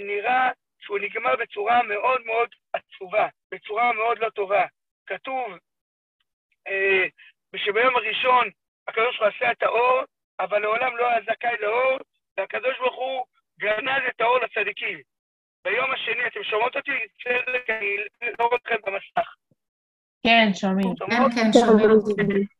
[0.02, 4.66] נראה שהוא נגמר בצורה מאוד מאוד עצובה, בצורה מאוד לא טובה.
[5.06, 5.58] כתוב
[6.68, 7.06] אה,
[7.56, 8.50] שביום הראשון
[8.88, 10.02] הקדוש ברוך הוא עשה את האור,
[10.40, 11.98] אבל לעולם לא היה זכאי לאור,
[12.38, 13.26] והקדוש ברוך הוא
[13.60, 15.00] גנז את האור לצדיקים.
[15.66, 16.92] ביום השני, אתם שומעות אותי?
[17.24, 17.98] צדק, אני
[18.40, 19.36] לא רואה אתכם במסך.
[20.24, 20.94] כן, שומעים.
[21.54, 22.53] כן, כן, שומעים.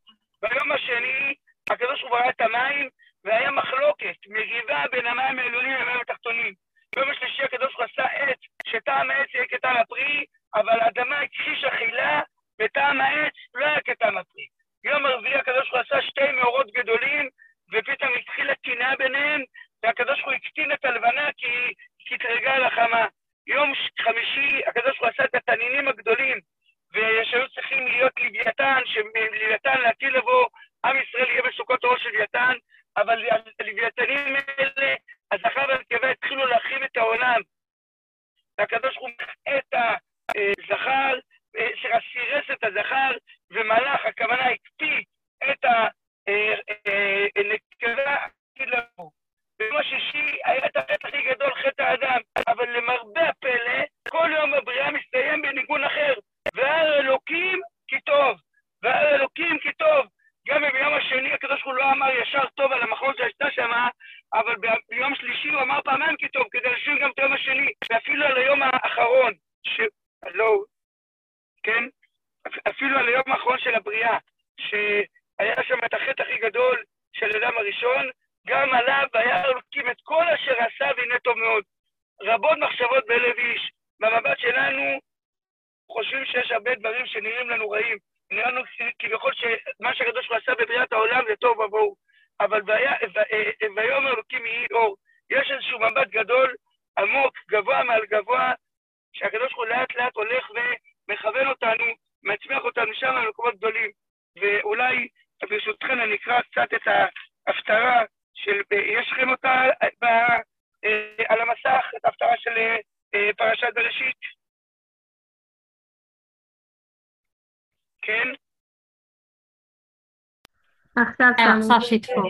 [121.66, 122.22] עכשיו שיתפו.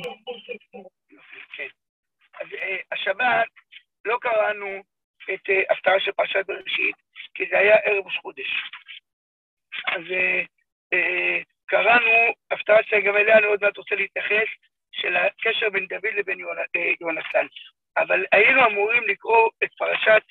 [1.55, 1.67] כן.
[2.41, 2.47] אז
[2.91, 3.47] השבת
[4.05, 4.83] לא קראנו
[5.33, 6.95] את הפטרה של פרשת בראשית,
[7.33, 8.47] כי זה היה ערב ראש חודש.
[9.87, 10.01] אז
[11.65, 12.11] קראנו
[12.51, 14.47] הפטרה שגם אליה אני עוד מעט רוצה להתייחס,
[14.91, 16.39] של הקשר בין דוד לבין
[17.01, 17.45] יונתן.
[17.97, 20.23] אבל היינו אמורים לקרוא את פרשת,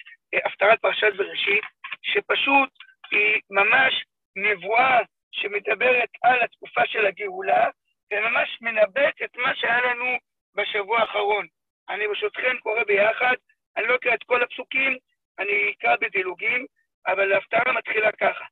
[0.45, 1.65] הפטרת פרשת בראשית,
[2.03, 2.71] שפשוט
[3.11, 4.05] היא ממש
[4.37, 4.99] נבואה
[5.33, 7.69] שמדברת על התקופה של הגאולה,
[8.13, 10.17] וממש מנבאת את מה שהיה לנו
[10.55, 11.47] בשבוע האחרון.
[11.89, 13.35] אני ברשותכם קורא ביחד,
[13.77, 14.99] אני לא אקרא את כל הפסוקים,
[15.71, 16.67] אקרא בדילוגים,
[17.07, 18.45] אבל ההפטרה מתחילה ככה.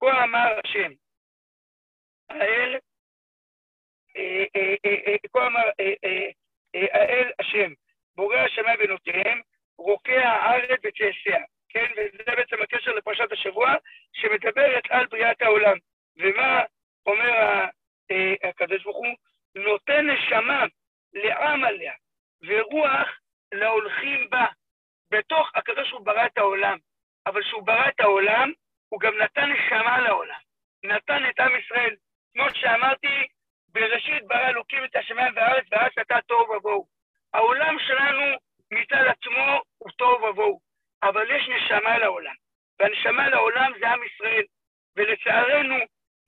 [0.00, 0.92] כה אמר השם,
[2.30, 2.78] האל
[5.32, 5.68] כה אמר
[6.74, 7.72] האל השם,
[8.16, 9.40] בורא השמיים בנותיהם,
[9.78, 11.86] רוקע הארץ וצאציה, כן?
[11.96, 13.74] וזה בעצם הקשר לפרשת השבוע,
[14.12, 15.76] שמדברת על בריאת העולם.
[16.16, 16.62] ומה
[17.06, 17.64] אומר
[18.44, 19.16] הקדוש ברוך הוא?
[19.54, 20.64] נותן נשמה
[21.12, 21.92] לעם עליה,
[22.42, 23.08] ורוח
[23.52, 24.46] להולכים בה.
[25.12, 26.78] בתוך הקדוש הוא ברא את העולם,
[27.26, 28.52] אבל כשהוא ברא את העולם,
[28.88, 30.40] הוא גם נתן נשמה לעולם.
[30.84, 31.94] נתן את עם ישראל.
[32.34, 33.26] כמו שאמרתי,
[33.68, 36.86] בראשית ברא אלוקים את השמיים והארץ, ואז אתה תוהו ובוהו.
[37.34, 38.36] העולם שלנו
[38.70, 40.60] מצד עצמו הוא תוהו ובוהו,
[41.02, 42.34] אבל יש נשמה לעולם,
[42.80, 44.44] והנשמה לעולם זה עם ישראל.
[44.96, 45.76] ולצערנו,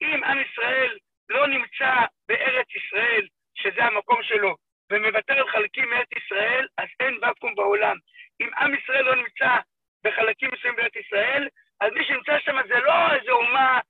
[0.02, 1.94] אם עם ישראל לא נמצא
[2.28, 4.56] בארץ ישראל, שזה המקום שלו,
[4.92, 7.96] ומוותר על חלקים מארץ ישראל, אז אין ואקום בעולם.
[8.40, 9.56] אם עם ישראל לא נמצא
[10.04, 11.48] בחלקים מסוימים בארץ ישראל,
[11.80, 13.80] אז מי שנמצא שם זה לא איזו אומה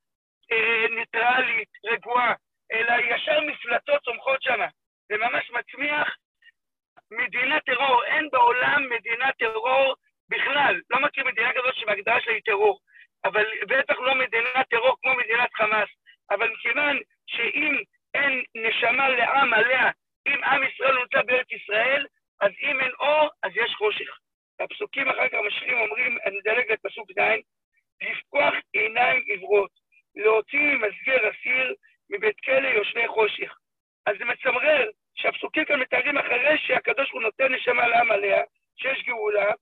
[0.52, 2.34] אה, ניטרלית, רגועה,
[2.72, 4.60] אלא ישר מפלטות צומחות שם.
[5.08, 6.16] זה ממש מצמיח
[7.10, 8.04] מדינת טרור.
[8.04, 9.94] אין בעולם מדינת טרור
[10.28, 10.80] בכלל.
[10.90, 12.78] לא מכיר מדינה כזאת שבהגדרה שלה היא טרור.
[13.24, 15.88] אבל בטח לא מדינת טרור כמו מדינת חמאס.
[16.30, 17.82] אבל מכיוון שאם
[18.14, 19.90] אין נשמה לעם עליה,
[20.26, 22.06] אם עם ישראל נמצא בארץ ישראל,
[22.40, 24.18] אז אם אין אור, אז יש חושך.
[24.60, 27.20] הפסוקים אחר כך משלים אומרים, אני מדלג את פסוק ז',
[28.02, 29.70] לפקוח עיניים עיוורות,
[30.16, 31.74] להוציא ממסגר אסיר
[32.10, 33.56] מבית כלא יושבי חושך.
[34.06, 38.42] אז זה מצמרר שהפסוקים כאן מתארים אחרי שהקדוש הוא נותן נשמה לעם עליה,
[38.76, 39.52] שיש גאולה,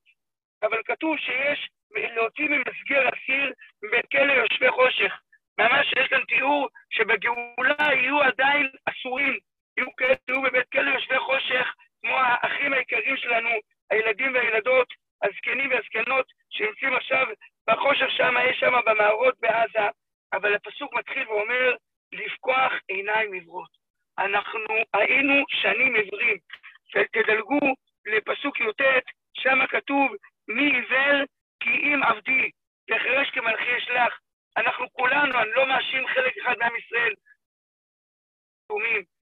[0.63, 3.53] אבל כתוב שיש להוציא ממסגר אסיר
[3.83, 5.19] מבית כלא יושבי חושך.
[5.57, 9.37] ממש יש כאן תיאור שבגאולה יהיו עדיין אסורים,
[9.77, 13.49] יהיו כאלה תיאור בבית כלא יושבי חושך, כמו האחים היקרים שלנו,
[13.91, 14.87] הילדים והילדות,
[15.23, 17.27] הזקנים והזקנות, שנמצאים עכשיו
[17.69, 19.87] בחושך שם, יש שם במערות בעזה,
[20.33, 21.75] אבל הפסוק מתחיל ואומר,
[22.11, 23.69] לפקוח עיניים עיוורות.
[24.17, 26.37] אנחנו היינו שנים עיוורים.
[27.11, 27.59] תדלגו
[28.05, 28.81] לפסוק י"ט,
[29.33, 30.11] שם כתוב,
[30.47, 31.23] מי עיוור
[31.59, 32.49] כי אם עבדי,
[32.87, 34.19] תחרש כמלכי אשלח.
[34.57, 37.13] אנחנו כולנו, אני לא מאשים חלק אחד מעם ישראל,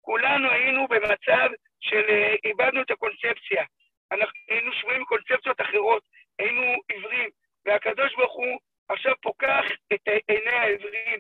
[0.08, 3.64] כולנו היינו במצב של אה, איבדנו את הקונספציה.
[4.12, 6.04] אנחנו היינו שבויים בקונספציות אחרות,
[6.40, 7.30] היינו עיוורים,
[7.66, 11.20] והקדוש ברוך הוא עכשיו פוקח את עיני העברים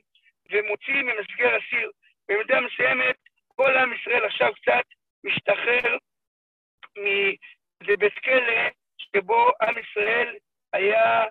[0.52, 1.92] ומוציא ממסגר הסיר.
[2.30, 3.16] במידה מסוימת,
[3.48, 4.84] כל עם ישראל עכשיו קצת
[5.24, 5.98] משתחרר
[7.88, 10.36] זה בית כלא שבו עם ישראל
[10.74, 11.24] היה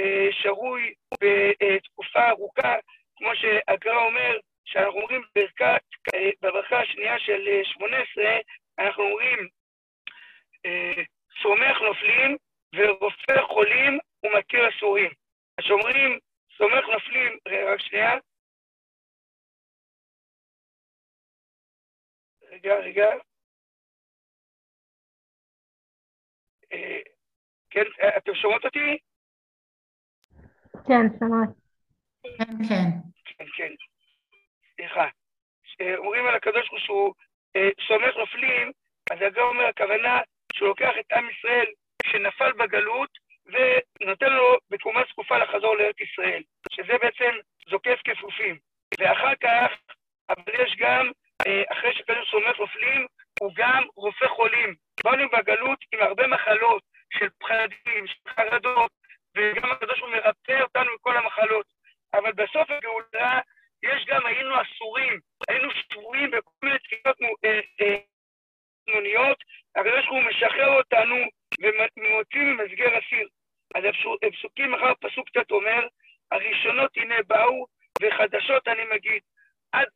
[0.00, 2.74] אה, שרוי בתקופה ארוכה,
[3.16, 5.82] כמו שהגר"א אומר, שאנחנו אומרים ברכת,
[6.14, 8.38] אה, בברכה השנייה של 18, אה,
[8.78, 9.48] אנחנו אומרים,
[11.42, 12.36] סומך נופלים
[12.74, 15.10] ורופא חולים ומכיר אסורים.
[15.58, 16.18] אז אומרים,
[16.56, 17.38] סומך נופלים,
[17.72, 18.12] רק שנייה.
[22.42, 23.06] רגע, רגע.
[27.70, 27.84] כן,
[28.16, 28.98] אתם שומעות אותי?
[30.86, 31.48] כן, שומעת.
[32.22, 32.88] כן, כן.
[33.24, 33.72] כן, כן.
[34.76, 35.06] סליחה.
[35.96, 37.14] אומרים על הקדוש ברוך הוא שהוא
[37.56, 38.72] אה, סומך נופלים,
[39.10, 40.20] אז הגר אומר, הכוונה
[40.62, 41.66] שהוא לוקח את עם ישראל
[42.06, 43.10] שנפל בגלות
[43.46, 47.34] ונותן לו בתקומה זקופה לחזור לארץ ישראל, שזה בעצם
[47.70, 48.58] זוקף כפופים.
[48.98, 49.70] ואחר כך,
[50.28, 51.10] אבל יש גם,
[51.46, 53.06] אה, אחרי שקדוש סומך נופלים,
[53.40, 54.74] הוא גם רופא חולים.
[55.04, 56.82] באנו בגלות עם הרבה מחלות
[57.18, 58.90] של פחדים, של חרדות,
[59.36, 61.66] וגם הקדוש ברוך הוא מרפא אותנו מכל המחלות.
[62.14, 63.40] אבל בסוף הגאולה
[63.82, 67.16] יש גם, היינו אסורים, היינו שבויים בכל מיני תפילות
[68.86, 69.38] תנוניות,
[69.76, 71.16] אה, הקדוש ברוך הוא משחרר אותנו
[71.60, 73.28] ומוציא ממסגר אסיר.
[73.74, 73.84] אז
[74.26, 75.86] הפסוקים אחר פסוק קצת אומר,
[76.32, 77.66] הראשונות הנה באו
[78.02, 79.22] וחדשות אני מגיד.
[79.72, 79.88] עד,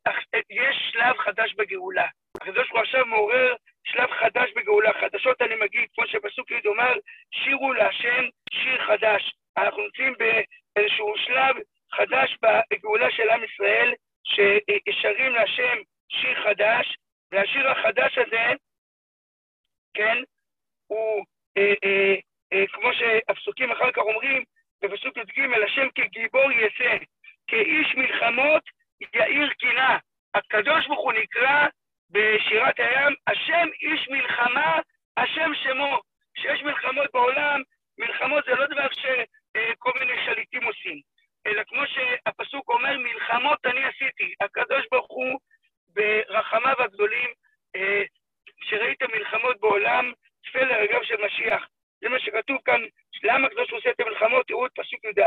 [0.50, 2.06] יש שלב חדש בגאולה.
[2.36, 4.92] הקדוש ברוך הוא עכשיו מעורר שלב חדש בגאולה.
[5.00, 6.92] חדשות אני מגיד, כמו שפסוק י' אומר,
[7.30, 9.34] שירו להשם שיר חדש.
[9.58, 11.56] אנחנו נמצאים באיזשהו שלב
[11.92, 12.36] חדש
[12.72, 16.96] בגאולה של עם ישראל, ששרים להשם שיר חדש,
[17.32, 18.52] והשיר החדש הזה,
[19.94, 20.18] כן,
[20.86, 21.24] הוא,
[21.58, 22.14] אה, אה,
[22.52, 24.44] אה, כמו שהפסוקים אחר כך אומרים,
[24.82, 26.96] בפסוק י"ג, השם כגיבור יצא,
[27.46, 28.62] כאיש מלחמות
[29.14, 29.98] יאיר קינה.
[30.34, 31.66] הקדוש ברוך הוא נקרא
[32.10, 34.78] בשירת הים, השם איש מלחמה,
[35.16, 36.00] השם שמו.
[36.34, 37.62] כשיש מלחמות בעולם,
[37.98, 41.00] מלחמות זה לא דבר שכל מיני שליטים עושים,
[41.46, 44.34] אלא כמו שהפסוק אומר, מלחמות אני עשיתי.
[44.40, 45.38] הקדוש ברוך הוא,
[45.94, 47.30] ברחמיו הגדולים,
[48.60, 50.12] שראיתם מלחמות בעולם,
[50.46, 51.68] צפה לרגב של משיח.
[52.00, 52.80] זה מה שכתוב כאן,
[53.22, 54.46] למה הקדוש ברוך הוא עושה את המלחמות?
[54.46, 55.20] תראו את פסוק י"ד,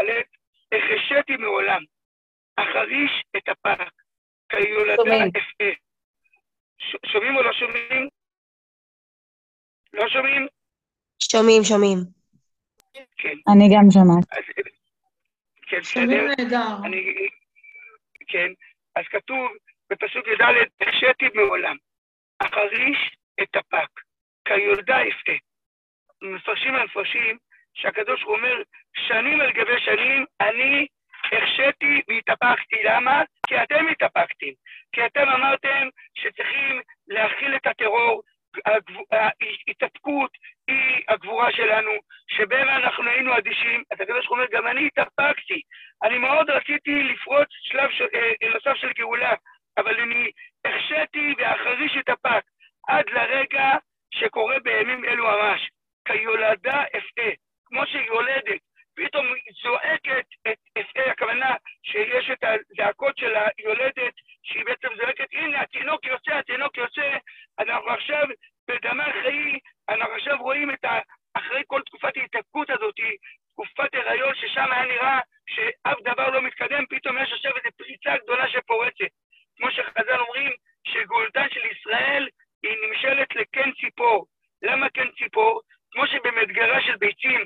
[0.72, 1.84] החשיתי מעולם,
[2.56, 3.92] אחריש את הפרק,
[4.50, 5.72] כיולדה אפעה.
[7.06, 8.10] שומעים או לא שומעים?
[9.94, 10.48] לא שומעים?
[11.50, 11.98] שומעים, שומעים.
[13.18, 13.38] כן.
[13.54, 14.26] אני גם שומעת.
[15.62, 16.68] כן, שומעים נהדר.
[18.28, 18.48] כן,
[18.96, 19.52] אז כתוב
[19.90, 20.42] בפסוק י"ד,
[20.82, 21.76] החשיתי מעולם,
[22.40, 23.90] אחריש את הפק,
[24.46, 25.32] כיולדה אפתה.
[26.22, 27.38] מפרשים המפרשים
[27.74, 28.56] שהקדוש הוא אומר,
[29.08, 30.88] שנים על גבי שנים אני
[31.24, 32.76] החשיתי והתאפקתי.
[32.84, 33.24] למה?
[33.48, 34.54] כי אתם התאפקתם.
[34.92, 38.22] כי אתם אמרתם שצריכים להכיל את הטרור,
[39.68, 40.32] ההתאפקות
[40.68, 41.92] היא הגבורה שלנו,
[42.28, 45.62] שבין אנחנו היינו אדישים, אז הקדוש ברוך הוא אומר, גם אני התאפקתי.
[46.04, 48.02] אני מאוד רציתי לפרוץ שלב ש...
[48.02, 49.34] אה, נוסף של גאולה,
[49.78, 50.32] אבל אני
[50.66, 52.44] החשיתי ואחריש התאפק,
[52.88, 53.76] עד לרגע
[54.14, 55.70] שקורה בימים אלו ממש.
[56.08, 57.32] כיולדה אפעה,
[57.66, 58.62] כמו שיולדת,
[59.06, 59.34] פתאום
[59.64, 66.36] זועקת את אפעה, הכוונה שיש את הזעקות של היולדת, שהיא בעצם זועקת, הנה התינוק יוצא,
[66.36, 67.18] התינוק יוצא,
[67.60, 68.28] אנחנו עכשיו
[68.68, 69.60] בדמה חיי,
[69.90, 71.00] אנחנו עכשיו רואים את ה...
[71.34, 72.96] אחרי כל תקופת ההתאפקות הזאת,
[73.52, 78.48] תקופת הריון, ששם היה נראה שאף דבר לא מתקדם, פתאום יש עכשיו איזו פריצה גדולה
[78.50, 79.12] שפורצת.
[79.58, 80.52] כמו שחז"ל אומרים,
[80.88, 82.28] שגאולתן של ישראל
[82.64, 84.26] היא נמשלת לקן ציפור.
[84.62, 85.62] למה קן ציפור?
[85.92, 87.46] כמו שבמדגרה של ביצים,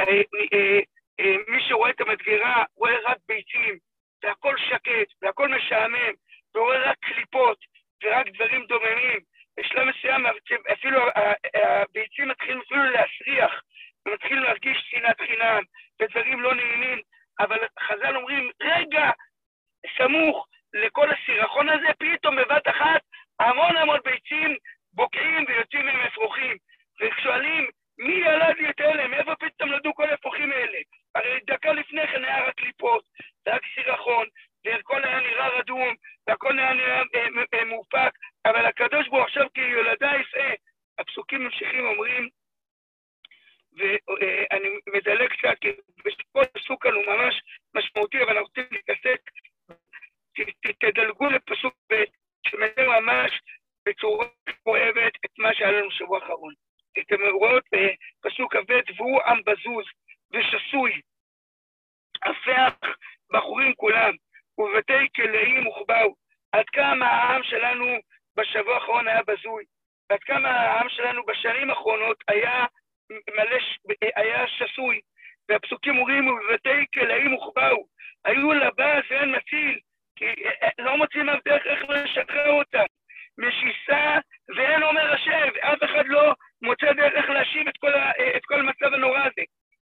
[0.00, 0.80] אה, אה,
[1.20, 3.78] מי שרואה את המדגרה רואה רק ביצים,
[4.22, 6.12] והכל שקט, והכל משעמם,
[6.54, 7.58] ורואה רק קליפות,
[8.04, 9.20] ורק דברים דוממים.
[9.56, 10.26] בשלב מסוים
[10.72, 11.06] אפילו
[11.54, 13.62] הביצים מתחילים אפילו להסריח,
[14.06, 15.62] ומתחילים להרגיש שנאת חינם,
[16.02, 17.00] ודברים לא נעימים,
[17.40, 19.10] אבל חז"ל אומרים, רגע,
[19.98, 23.00] סמוך לכל הסירחון הזה, פתאום בבת אחת
[23.40, 24.56] המון המון ביצים
[24.92, 26.56] בוקעים ויוצאים מהם אפרוחים.
[27.00, 29.08] ושואלים, מי ילד לי את אלה?
[29.08, 30.78] מאיפה פתאום נולדו כל האפרוחים האלה?
[31.14, 31.72] הרי דקה
[32.02, 33.04] לפני כן היה רק קליפות,
[33.48, 34.26] רק סירחון,
[34.64, 35.94] והכל היה נראה רדום,
[36.26, 38.12] והכל היה נראה אה, אה, מאופק,
[38.46, 40.52] אבל הקדוש ברוך עכשיו כיולדה יפעה.
[40.98, 42.28] הפסוקים ממשיכים אומרים,
[43.72, 45.68] ואני מדלג קצת, כי
[46.32, 47.42] כל פסוק כאן הוא ממש
[47.74, 49.20] משמעותי, אבל אני רוצה להתעסק,
[50.80, 52.04] תדלגו לפסוק ב',
[52.46, 53.40] שמדבר ממש
[53.86, 54.26] בצורה
[54.62, 56.54] כואבת את מה שהיה לנו שבוע האחרון.
[56.98, 59.84] אתם רואות בפסוק כ"ב, והוא עם בזוז
[60.32, 61.00] ושסוי,
[62.22, 62.74] הפך
[63.32, 64.14] בחורים כולם,
[64.58, 66.14] ובבתי כלאים הוחבאו.
[66.52, 67.86] עד כמה העם שלנו
[68.36, 69.64] בשבוע האחרון היה בזוי,
[70.10, 72.66] ועד כמה העם שלנו בשנים האחרונות היה
[73.10, 73.58] מלא,
[74.16, 75.00] היה שסוי,
[75.48, 77.86] והפסוקים אומרים, ובבתי כלאים הוחבאו,
[78.24, 79.78] היו לבאז ואין מציל,
[80.16, 80.24] כי
[80.78, 82.84] לא מוצאים אף דרך איך לשחרר אותם.
[83.38, 84.18] משיסה
[84.56, 88.60] ואין אומר השב, אף אחד לא מוצא דרך איך להשיב את כל, ה, את כל
[88.60, 89.42] המצב הנורא הזה.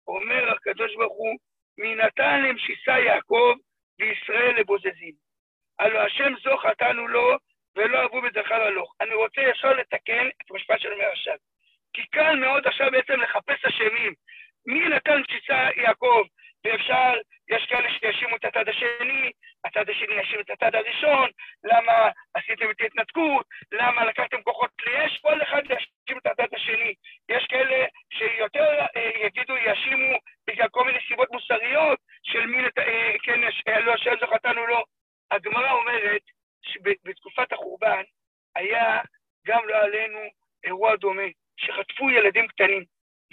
[0.08, 1.38] אומר הקדוש ברוך הוא,
[1.80, 3.54] מי נתן למשיסה יעקב
[4.00, 5.14] וישראל לבוזזים.
[5.80, 7.38] הלא השם זו חטאנו לו
[7.76, 8.96] ולא אהבו בזכר הלוך.
[9.02, 11.36] אני רוצה ישר לתקן את המשפט של אומר עכשיו.
[11.94, 14.14] כי קל מאוד עכשיו בעצם לחפש אשמים.
[14.66, 16.24] מי נתן משיסה יעקב?
[16.66, 17.14] ואפשר,
[17.50, 19.32] יש כאלה שיאשימו את הצד השני,
[19.66, 21.30] הצד השני יאשים את הצד הראשון,
[21.64, 26.94] למה עשיתם את ההתנתקות, למה לקחתם כוחות לאש, כל אחד יאשים את הצד השני.
[27.30, 30.18] יש כאלה שיותר אה, יגידו, יאשימו
[30.48, 32.78] בגלל כל מיני סיבות מוסריות של מי, נת...
[32.78, 34.84] אה, כן, אה, לא, שאין זו חטאנו לא.
[35.32, 36.22] הגמרא אומרת
[36.62, 38.04] שבתקופת החורבן
[38.56, 39.02] היה
[39.46, 40.20] גם לא עלינו
[40.64, 41.24] אירוע דומה,
[41.90, 42.84] שחטפו ילדים קטנים,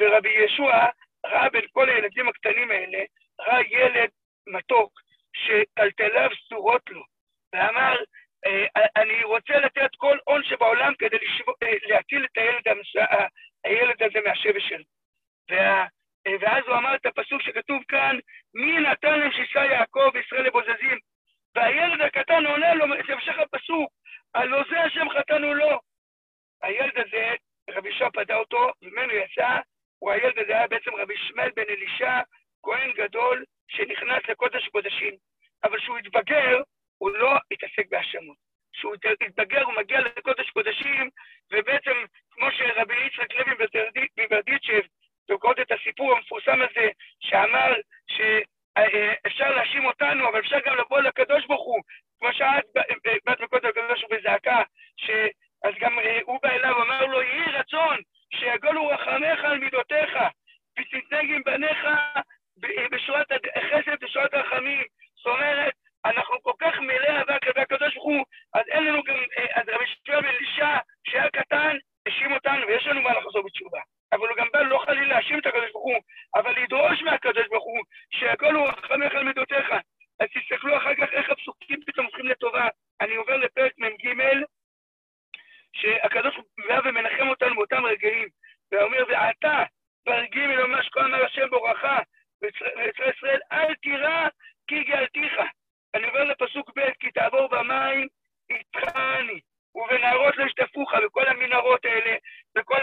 [0.01, 0.87] ורבי ישוע
[1.27, 2.99] ראה בין כל הילדים הקטנים האלה,
[3.40, 4.11] ראה ילד
[4.47, 5.01] מתוק
[5.33, 7.03] שטלטליו סורות לו,
[7.53, 7.97] ואמר,
[8.47, 11.45] אה, אני רוצה לתת כל הון שבעולם כדי לשב...
[11.62, 12.97] אה, להציל את הילד, המש...
[13.64, 14.85] הילד הזה מהשבי שלו.
[15.51, 15.87] וה...
[16.27, 18.19] אה, ואז הוא אמר את הפסוק שכתוב כאן,
[18.55, 20.99] מי נתן להם שישה יעקב וישראל לבוזזים?
[21.55, 23.92] והילד הקטן עונה לו, זה המשך הפסוק,
[24.35, 25.81] הלא זה השם חטאנו לו.
[26.62, 27.35] הילד הזה,
[27.70, 29.59] רבי שועה פדה אותו, ממנו יצא
[29.98, 32.20] הוא הילד הזה היה בעצם רבי שמואל בן אלישע,
[32.62, 35.14] כהן גדול, שנכנס לקודש קודשים.
[35.64, 36.62] אבל כשהוא התבגר,
[36.98, 38.37] הוא לא התעסק בהאשמות.
[38.72, 41.11] כשהוא התבגר, הוא מגיע לקודש קודשים,
[41.52, 43.66] ובעצם, כמו שרבי יצחק לוי
[44.18, 44.83] מברדיצ'ב,
[45.31, 46.88] וקוראות את הסיפור המפורסם הזה,
[47.20, 47.74] שאמר
[48.09, 51.83] שאפשר להאשים אותנו, אבל אפשר גם לבוא לקדוש ברוך הוא,
[52.18, 52.64] כמו שאת
[53.24, 54.62] באת מקודם ברוך הוא בזעקה,
[55.66, 57.96] אז גם הוא בא אליו, אמר לו, יהי רצון
[58.35, 60.18] שיגולו רחמך על מידותיך,
[60.79, 61.87] ותתנהג עם בניך
[62.90, 63.26] בשורת
[63.57, 64.85] החסד ושורת הרחמים.
[65.16, 65.72] זאת אומרת,
[66.05, 68.24] אנחנו כל כך מלא אהבה כלפי הקדוש ברוך הוא,
[68.55, 69.16] אז אין לנו גם,
[69.55, 71.76] אז רבי שמואל בן אלישע, שהיה קטן,
[72.07, 73.81] האשים אותנו, ויש לנו מה לחזור בתשובה.
[74.12, 76.00] אבל הוא גם בא לא חלילה להאשים את הקדוש ברוך הוא,
[76.35, 79.70] אבל לדרוש מהקדוש ברוך הוא, שיגולו רחמך על מידותיך.
[80.20, 82.68] אז תסתכלו אחר כך איך הפסוקים פתאום הופכים לטובה.
[83.00, 84.09] אני עובר לפרק מ"ג,
[85.81, 88.29] שהקדוש ברוך הוא בא ומנחם אותנו באותם רגעים,
[88.73, 89.62] ואומר, ועתה,
[90.07, 91.99] ברגעים אלו מה שכה אמר השם בורכה,
[92.43, 94.29] ויצרי ישראל, אל תירא
[94.67, 95.33] כי גאלתיך.
[95.95, 98.09] אני עובר לפסוק ב', כי תעבור במים,
[98.51, 98.99] איתך
[99.75, 102.17] ובנערות לא ישטפוך, וכל המנהרות האלה,
[102.59, 102.81] וכל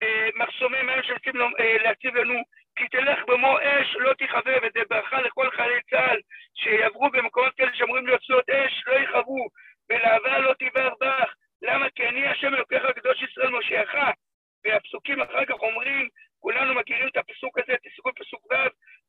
[0.00, 2.42] המחסומי מים שרוצים להציב לנו,
[2.76, 6.20] כי תלך במו אש, לא תכבה, וזה ברכה לכל חיילי צה"ל,
[6.54, 9.48] שיעברו במקומות כאלה שאמורים להיות שדות אש, לא יכבו,
[9.90, 11.90] ולהבה לא תבער בך, למה?
[11.90, 13.94] כי אני השם אלוקיך הקדוש ישראל מושיעך.
[14.64, 16.08] והפסוקים אחר כך אומרים,
[16.40, 18.54] כולנו מכירים את הפסוק הזה, תסתכלו פסוק ו',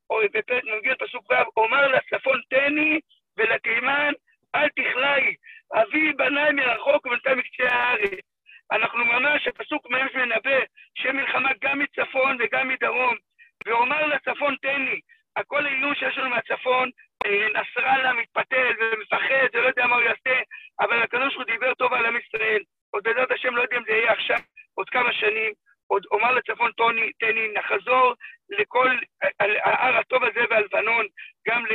[0.09, 2.99] או בפרק נ"ג פסוק ו', אומר לצפון תני
[3.37, 4.11] ולתימן
[4.55, 5.35] אל תכלאי,
[5.73, 8.25] אבי בניי מרחוק ובינתיים מקצה הארץ.
[8.71, 10.59] אנחנו ממש, הפסוק ממש מנבא
[10.97, 13.15] שיהיה מלחמה גם מצפון וגם מדרום,
[13.65, 14.99] ואומר לצפון תני,
[15.35, 16.89] הכל העילוי שיש לנו מהצפון,
[17.25, 20.41] אה, נסראללה מתפתל ומפחד ולא יודע מה הוא יעשה,
[20.79, 22.63] אבל הקדוש ברוך הוא דיבר טוב על עם ישראל.
[22.91, 24.39] עוד בעזרת השם לא יודע אם זה יהיה עכשיו,
[24.73, 25.53] עוד כמה שנים.
[25.87, 28.13] עוד אומר לצפון טוני, תני, נחזור
[28.49, 28.89] לכל
[29.39, 31.05] ההר הטוב הזה והלבנון,
[31.47, 31.65] גם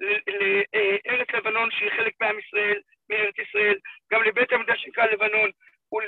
[0.00, 3.76] לארץ לבנון שהיא חלק מעם ישראל, מארץ ישראל,
[4.12, 5.50] גם לבית המקדש שנקרא לבנון.
[5.92, 6.04] ול...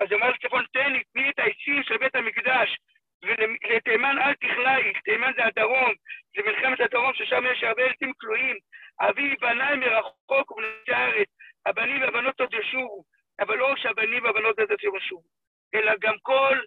[0.00, 2.76] אז אומר לצפון, תן תני את העצים של בית המקדש,
[3.22, 5.92] ולתימן אל תכלאי, תימן זה הדרום,
[6.36, 8.56] זה מלחמת הדרום, ששם יש הרבה ילדים כלואים.
[9.00, 11.28] אבי בניי מרחוק ובנתי הארץ,
[11.66, 13.04] הבנים והבנות עוד ישובו,
[13.40, 15.28] אבל לא רק שהבנים והבנות עוד ישובו,
[15.74, 16.58] אלא גם כל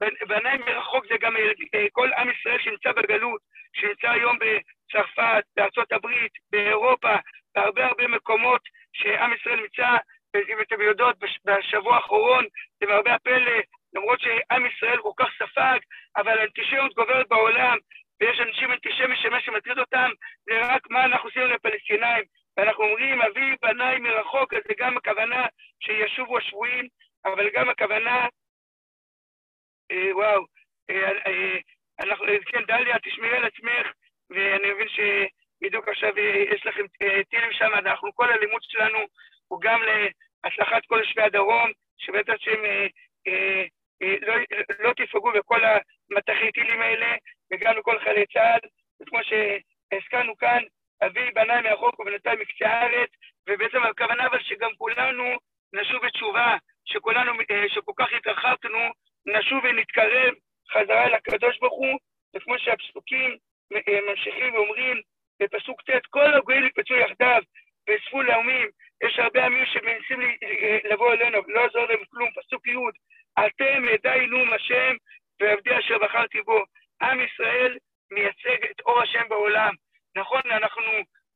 [0.00, 3.40] הבניי מרחוק זה גם אה, כל עם ישראל שנמצא בגלות,
[3.72, 7.16] שנמצא היום בצרפת, בארצות הברית, באירופה,
[7.54, 8.60] בהרבה הרבה מקומות
[8.92, 9.96] שעם ישראל נמצא,
[10.36, 12.44] אם אתם יודעות, בשבוע האחרון,
[12.82, 13.60] למרבה הפלא,
[13.94, 15.78] למרות שעם ישראל כל כך ספג,
[16.16, 17.78] אבל האנטישמיות גוברת בעולם,
[18.20, 20.10] ויש אנשים אנטישמים שמה שמטריד אותם
[20.46, 22.24] זה רק מה אנחנו עושים לפלסטינאים.
[22.56, 25.46] ואנחנו אומרים, אבי בניי מרחוק, אז זה גם הכוונה
[25.80, 26.88] שישובו השבויים,
[27.24, 28.26] אבל גם הכוונה,
[29.90, 30.44] אה, וואו,
[30.90, 31.58] אה, אה,
[32.00, 33.86] אנחנו, כן, דליה, תשמעי על עצמך,
[34.30, 38.98] ואני מבין שבדיוק עכשיו אה, יש לכם אה, טילים שם, אנחנו, כל הלימוד שלנו
[39.48, 42.86] הוא גם להצלחת כל יושבי הדרום, שבעזרת השם אה,
[43.26, 43.64] אה, אה,
[44.00, 44.34] לא,
[44.78, 47.16] לא תפגעו בכל המטחי טילים האלה,
[47.52, 48.68] וגם לכל חיילי צה"ל,
[49.00, 50.62] וכמו שהזכרנו כאן,
[51.02, 53.10] אבי בניי מהחוק ובנתי מקצה הארץ,
[53.48, 55.24] ובעצם הכוונה אבל שגם כולנו
[55.72, 58.78] נשוב בתשובה, שכולנו, אה, שכל כך התרחקנו
[59.26, 60.34] נשוב ונתקרב
[60.72, 61.98] חזרה לקדוש ברוך הוא,
[62.36, 63.36] וכמו שהפסוקים
[63.72, 65.00] אה, ממשיכים ואומרים
[65.40, 67.42] בפסוק ט', כל הגויים יקפצו יחדיו
[67.88, 68.68] ואספו לאומים,
[69.04, 72.72] יש הרבה עמים שמנסים אה, לבוא אלינו, לא יעזור להם כלום, פסוק י',
[73.46, 74.96] אתם עדי נום השם
[75.40, 76.64] ועבדי אשר בחרתי בו.
[77.02, 77.78] עם ישראל
[78.10, 79.74] מייצג את אור השם בעולם.
[80.16, 80.82] נכון, אנחנו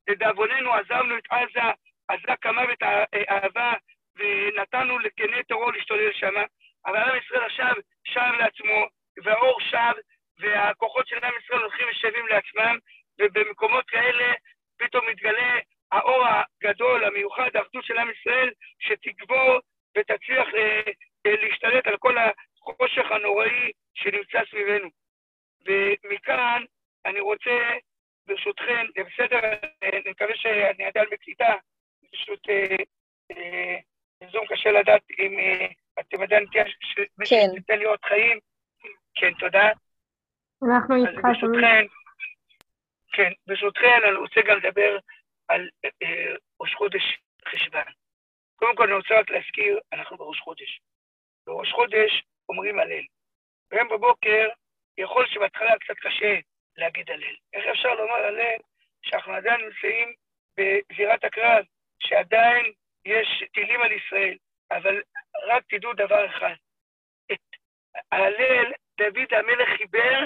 [0.09, 1.71] לדאבוננו עזבנו את עזה,
[2.07, 3.73] עזה כמוות האהבה,
[4.15, 6.43] ונתנו לקני טרור להשתולל שמה,
[6.85, 7.73] אבל עם ישראל עכשיו
[8.03, 8.87] שב לעצמו,
[9.23, 9.93] והאור שב,
[10.39, 12.77] והכוחות של עם ישראל הולכים ושבים לעצמם,
[13.19, 14.33] ובמקומות כאלה
[14.77, 15.59] פתאום מתגלה
[15.91, 19.59] האור הגדול, המיוחד, האחדות של עם ישראל, שתגבור
[19.97, 20.91] ותצליח אה, אה,
[21.25, 24.89] להשתלט על כל החושך הנוראי שנמצא סביבנו.
[25.65, 26.63] ומכאן
[27.05, 27.51] אני רוצה,
[28.27, 29.39] ברשותכם, זה בסדר,
[29.83, 31.55] אני מקווה שאני עדיין בקליטה,
[32.11, 32.75] פשוט אה,
[33.31, 33.77] אה,
[34.31, 35.67] זום קשה לדעת אם אה,
[35.99, 37.55] אתם עדיין תהיה, שמישהו כן.
[37.55, 38.39] תיתן לי עוד חיים.
[39.15, 39.69] כן, תודה.
[40.63, 41.87] אנחנו איתך, שומעים.
[43.13, 44.97] כן, ברשותכן אני רוצה גם לדבר
[45.47, 47.83] על אה, ראש חודש חשוון.
[48.55, 50.52] קודם כל אני רוצה רק להזכיר, אנחנו בראש חודש.
[51.83, 53.03] חודש אומרים הלל.
[53.71, 54.49] והיום בבוקר,
[54.97, 56.39] יכול שבהתחלה קצת קשה
[56.77, 57.35] להגיד הלל.
[57.53, 58.57] איך אפשר לומר הלל
[59.01, 60.13] שאנחנו עדיין נמצאים
[60.57, 61.65] בזירת הקרב,
[61.99, 62.71] שעדיין
[63.05, 64.37] יש טילים על ישראל,
[64.71, 65.01] אבל
[65.47, 66.55] רק תדעו דבר אחד,
[67.31, 67.39] את
[68.11, 70.19] ההלל דוד המלך חיבר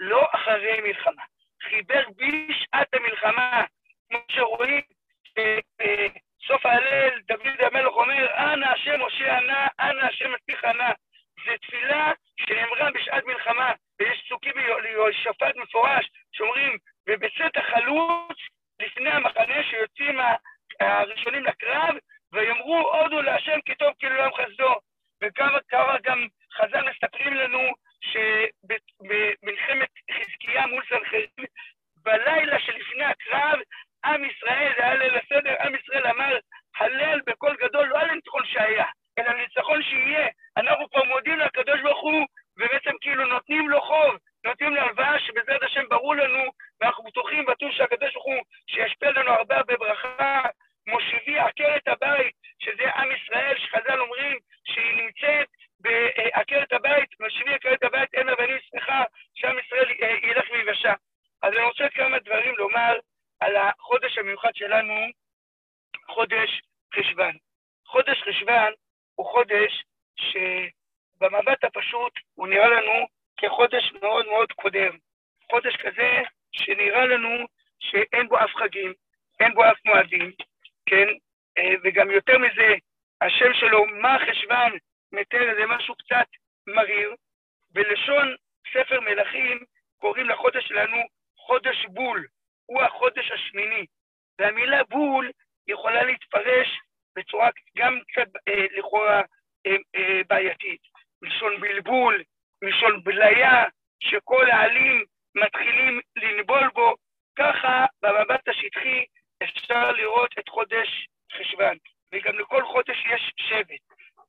[0.00, 1.22] לא אחרי מלחמה,
[1.62, 3.64] חיבר בשעת המלחמה,
[4.08, 4.82] כמו שרואים
[5.78, 10.92] בסוף ההלל, דוד המלך אומר, אנא השם הושיע נא, אנא השם מצליח נא.
[11.44, 14.52] זו תפילה שנאמרה בשעת מלחמה, ויש פסוקים
[14.82, 18.38] ביהושפט מפורש, שאומרים, ובצאת החלוץ
[18.80, 20.36] לפני המחנה שיוצאים ה-
[20.80, 21.94] הראשונים לקרב,
[22.32, 24.74] ויאמרו הודו להשם כי טוב כאילו לעם חסדו.
[25.22, 31.30] וכמה כמה גם חז"ל מספרים לנו שבמלחמת חזקיה מול סנחריב,
[31.96, 33.58] בלילה שלפני הקרב,
[34.04, 36.38] עם ישראל, זה היה ליל הסדר, עם ישראל אמר
[36.76, 38.86] הלל בקול גדול, לא על הניצחון שהיה,
[39.18, 40.28] אלא ניצחון שיהיה.
[40.56, 45.62] אנחנו כבר מודים לקדוש ברוך הוא, ובעצם כאילו נותנים לו חוב, נותנים לו הלוואה שבעזרת
[45.62, 46.44] השם ברור לנו,
[46.80, 50.42] ואנחנו בטוחים בטוח שהקדוש ברוך הוא, שישפיע לנו הרבה בברכה,
[50.86, 55.48] מושיבי עקרת הבית, שזה עם ישראל, שחז"ל אומרים שהיא נמצאת
[55.80, 59.04] בעקרת הבית, מושיבי עקרת הבית, אין אבנים שמחה,
[59.34, 60.94] שעם ישראל אה, ילך ויבשע.
[61.42, 62.98] אז אני רוצה כמה דברים לומר
[63.40, 64.94] על החודש המיוחד שלנו,
[66.06, 66.60] חודש
[66.94, 67.32] חשוון.
[67.86, 68.72] חודש חשוון
[69.14, 69.84] הוא חודש
[70.16, 73.06] שבמבט הפשוט הוא נראה לנו
[73.36, 74.96] כחודש מאוד מאוד קודם.
[75.50, 77.46] חודש כזה שנראה לנו
[77.80, 78.92] שאין בו אף חגים,
[79.40, 80.32] אין בו אף מועדים,
[80.86, 81.06] כן?
[81.58, 82.74] אה, וגם יותר מזה,
[83.20, 84.72] השם שלו, מה חשוון,
[85.12, 86.26] מתאר איזה משהו קצת
[86.66, 87.14] מריר.
[87.70, 88.34] בלשון
[88.72, 89.64] ספר מלכים
[89.98, 90.96] קוראים לחודש שלנו
[91.36, 92.26] חודש בול,
[92.66, 93.86] הוא החודש השמיני.
[94.38, 95.30] והמילה בול
[95.68, 96.68] יכולה להתפרש
[97.16, 99.22] בצורה גם קצת אה, לכאורה
[99.66, 100.80] אה, אה, בעייתית.
[101.22, 102.22] מלשון בלבול,
[102.62, 103.64] מלשון בליה,
[104.00, 106.94] שכל העלים מתחילים לנבול בו,
[107.38, 109.04] ככה במבט השטחי
[109.42, 111.76] אפשר לראות את חודש חשוון.
[112.12, 113.80] וגם לכל חודש יש שבט.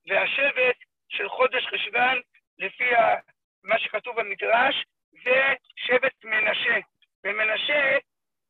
[0.07, 0.75] והשבט
[1.09, 2.21] של חודש חשוון,
[2.59, 2.89] לפי
[3.63, 4.85] מה שכתוב במדרש,
[5.23, 6.79] זה שבט מנשה.
[7.23, 7.97] ומנשה,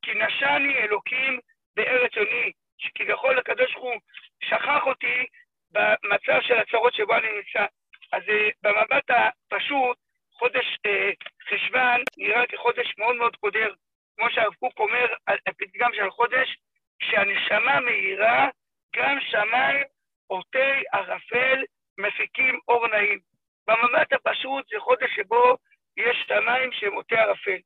[0.02, 1.40] כי נשני אלוקים
[1.76, 4.02] בארץ עוני, שכביכול הקדוש ברוך הוא
[4.44, 5.26] שכח אותי
[5.72, 7.66] במצב של הצרות שבו אני נמצא.
[8.12, 9.98] אז אה, במבט הפשוט,
[10.32, 11.12] חודש אה,
[11.50, 13.74] חשוון נראה כחודש מאוד מאוד קודר.
[14.18, 15.14] כמו שהרב קוק אומר,
[15.48, 16.58] הפתגם של החודש,
[17.00, 18.50] כשהנשמה מאירה,
[18.96, 19.84] גם שמיים
[20.30, 21.64] אותי ערפל
[21.98, 23.20] מפיקים אור נעים.
[23.68, 25.58] במבט הפשוט זה חודש שבו
[25.98, 27.58] יש שמיים שהם אותי ערפל.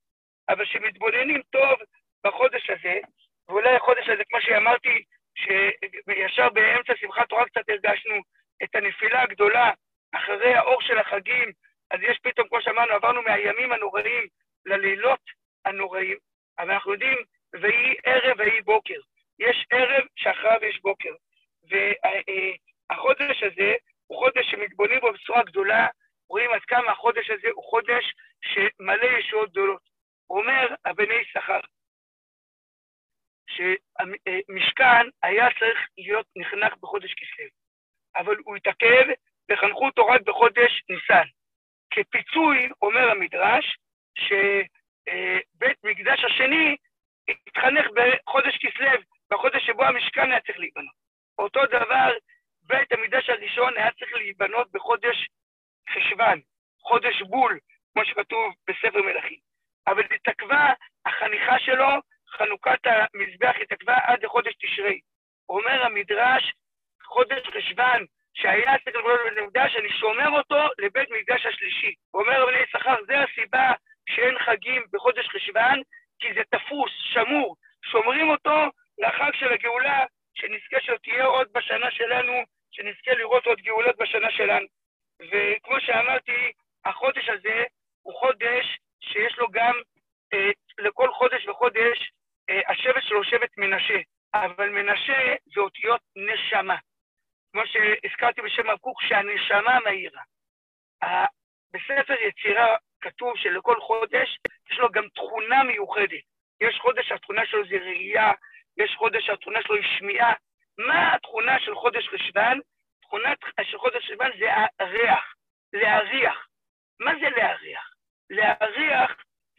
[0.50, 1.80] אבל כשמתבוננים טוב
[2.26, 3.00] בחודש הזה,
[3.48, 5.04] ואולי החודש הזה, כמו שאמרתי,
[5.36, 8.16] שישר באמצע שמחת תורה קצת הרגשנו
[8.64, 9.72] את הנפילה הגדולה
[10.12, 11.52] אחרי האור של החגים,
[11.92, 14.28] אז יש פתאום, כמו שאמרנו, עברנו מהימים הנוראים
[14.66, 15.20] ללילות
[15.66, 16.18] הנוראים,
[16.60, 17.18] אבל אנחנו יודעים,
[17.54, 19.00] ויהי ערב ויהי בוקר.
[19.40, 21.14] יש ערב שאחריו יש בוקר.
[22.90, 23.74] והחודש הזה
[24.08, 25.88] הוא חודש שמתבוננים בו בצורה גדולה,
[26.30, 29.82] רואים עד כמה החודש הזה הוא חודש שמלא ישועות גדולות.
[30.28, 31.60] הוא אומר, הבני שכר,
[33.48, 37.50] שמשכן היה צריך להיות נחנך בחודש כסלו,
[38.16, 39.06] אבל הוא התעכב
[39.52, 41.28] וחנכו אותו רק בחודש ניסן.
[41.92, 43.78] כפיצוי, אומר המדרש,
[44.18, 46.76] שבית מקדש השני
[47.30, 48.90] התחנך בחודש כסלו,
[49.32, 49.84] בחודש שבו
[50.16, 50.96] המשכן היה צריך להיבנות.
[51.38, 52.12] אותו דבר,
[52.64, 55.28] בית המקדש הראשון היה צריך להיבנות בחודש
[55.90, 56.40] חשוון,
[56.80, 57.60] חודש בול,
[57.94, 59.40] כמו שכתוב בספר מלכים.
[59.88, 60.74] אבל התעכבה
[61.06, 61.88] החניכה שלו,
[62.30, 65.00] חנוכת המזבח התעכבה עד לחודש תשרי.
[65.50, 66.54] אומר המדרש,
[67.04, 71.94] חודש חשוון, שהיה סקר גדול בבית המקדש, אני שומר אותו לבית מקדש השלישי.
[72.14, 73.72] אומר רבי יששכר, זה הסיבה
[74.10, 75.82] שאין חגים בחודש חשוון,
[76.20, 77.56] כי זה תפוס, שמור.
[77.92, 80.06] שומרים אותו לחג של הגאולה,
[80.36, 82.34] שנזכה שתהיה עוד בשנה שלנו,
[82.72, 84.68] שנזכה לראות עוד גאולות בשנה שלנו.
[85.22, 86.52] וכמו שאמרתי,
[86.86, 87.64] החודש הזה
[88.02, 89.76] הוא חודש שיש לו גם,
[90.34, 92.12] אה, לכל חודש וחודש,
[92.50, 94.00] אה, השבט שלו שבט מנשה.
[94.34, 96.78] אבל מנשה זה אותיות נשמה.
[97.52, 100.22] כמו שהזכרתי בשם הרב קוק, שהנשמה מאירה.
[101.74, 104.38] בספר יצירה כתוב שלכל חודש
[104.72, 106.24] יש לו גם תכונה מיוחדת.
[106.62, 108.32] יש חודש שהתכונה שלו זה ראייה,
[108.78, 110.34] יש חודש שהתכונה שלו היא שמיעה.
[110.78, 112.60] מה התכונה של חודש חשוון?
[113.02, 114.50] תכונה של חודש חשוון זה
[114.80, 115.34] הריח,
[115.74, 116.48] להריח.
[117.00, 117.94] מה זה להריח?
[118.30, 119.12] להריח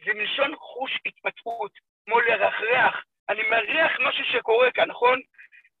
[0.05, 1.71] זה מלשון חוש התפתחות,
[2.05, 3.03] כמו לרחרח.
[3.29, 5.19] אני מריח משהו שקורה כאן, נכון?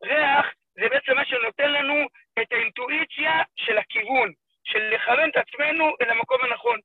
[0.03, 2.07] ריח זה בעצם מה שנותן לנו
[2.41, 4.31] את האינטואיציה של הכיוון,
[4.63, 6.79] של לכוון את עצמנו אל המקום הנכון.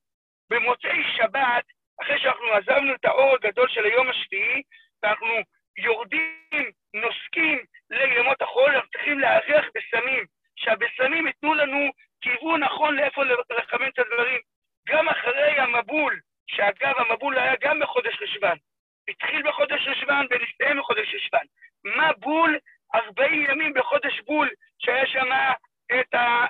[0.49, 1.65] במוצאי שבת,
[2.01, 4.61] אחרי שאנחנו עזבנו את האור הגדול של היום השביעי,
[5.03, 5.35] ואנחנו
[5.77, 8.89] יורדים, נוסקים לימות החול, אנחנו
[9.47, 10.25] להריח בסמים,
[10.55, 11.91] שהבשמים ייתנו לנו
[12.21, 14.39] כיוון נכון לאיפה לכוון את הדברים.
[14.87, 18.57] גם אחרי המבול, שאגב, המבול היה גם בחודש חשוון,
[19.09, 21.45] התחיל בחודש חשוון ונסתיים בחודש חשוון.
[21.83, 22.57] מה בול?
[22.95, 25.29] 40 ימים בחודש בול, שהיה שם
[25.99, 26.45] את, ה,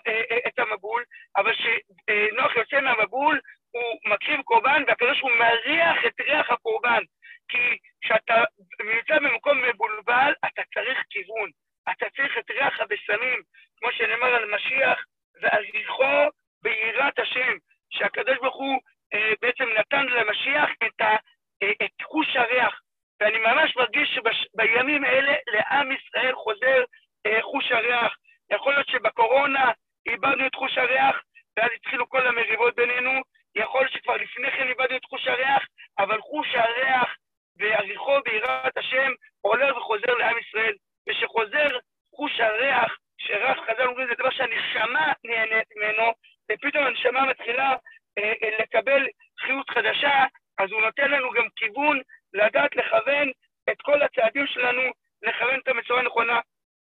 [0.48, 1.04] את המבול,
[1.38, 3.39] אבל כשנוח יוצא מהמבול,
[3.72, 7.04] הוא מקריב קורבן, והקדוש הוא מריח את ריח הקורבן.
[7.48, 8.44] כי כשאתה
[8.84, 11.50] נמצא במקום מבולבל, אתה צריך כיוון.
[11.91, 13.41] אתה צריך את ריח הבשמים,
[13.77, 15.05] כמו שנאמר על משיח,
[15.41, 16.29] והריחו
[16.61, 17.57] ביראת השם,
[17.89, 18.79] שהקדוש ברוך הוא
[19.13, 21.15] אה, בעצם נתן למשיח את, ה,
[21.63, 22.79] אה, את חוש הריח.
[23.19, 26.84] ואני ממש מרגיש שבימים האלה לעם ישראל חוזר
[27.25, 28.15] אה, חוש הריח.
[28.51, 29.71] יכול להיות שבקורונה
[30.05, 31.21] איבדנו את חוש הריח,
[31.57, 33.21] ואז התחילו כל המריבות בינינו,
[33.55, 35.63] יכול להיות שכבר לפני כן איבדנו את חוש הריח,
[35.99, 37.15] אבל חוש הריח
[37.57, 39.11] והריחו ביראת השם
[39.41, 40.75] עולה וחוזר לעם ישראל.
[41.10, 41.68] ושחוזר
[42.16, 46.14] חוש הריח, שריח חז"ל אומרים, זה דבר שהנשמה נהנית ממנו,
[46.51, 47.76] ופתאום הנשמה מתחילה
[48.18, 49.08] אה, אה, לקבל
[49.39, 50.26] חיות חדשה,
[50.60, 52.01] אז הוא נותן לנו גם כיוון
[52.34, 53.32] לדעת לכוון
[53.70, 54.82] את כל הצעדים שלנו,
[55.24, 56.39] לכוון את המצורה הנכונה.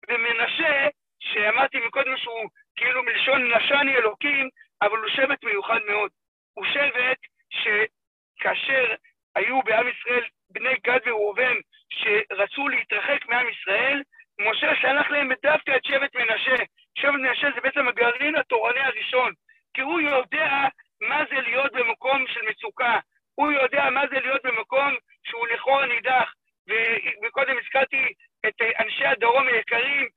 [0.09, 0.88] ומנשה,
[1.20, 4.49] שאמרתי מקודם שהוא כאילו מלשון נשני אלוקים,
[4.82, 6.11] אבל הוא שבט מיוחד מאוד.
[6.53, 7.17] הוא שבט
[7.49, 8.95] שכאשר
[9.36, 11.55] היו בעם ישראל בני גד וראובן
[11.89, 14.01] שרצו להתרחק מעם ישראל,
[14.39, 16.63] משה שלח להם דווקא את שבט מנשה.
[16.97, 19.34] שבט מנשה זה בעצם הגרעין התורני הראשון,
[19.73, 20.67] כי הוא יודע
[21.01, 22.99] מה זה להיות במקום של מצוקה,
[23.36, 26.34] הוא יודע מה זה להיות במקום שהוא לכאורה נידח.
[27.23, 28.13] וקודם הזכרתי
[28.47, 30.07] את אנשי הדרום היקרים,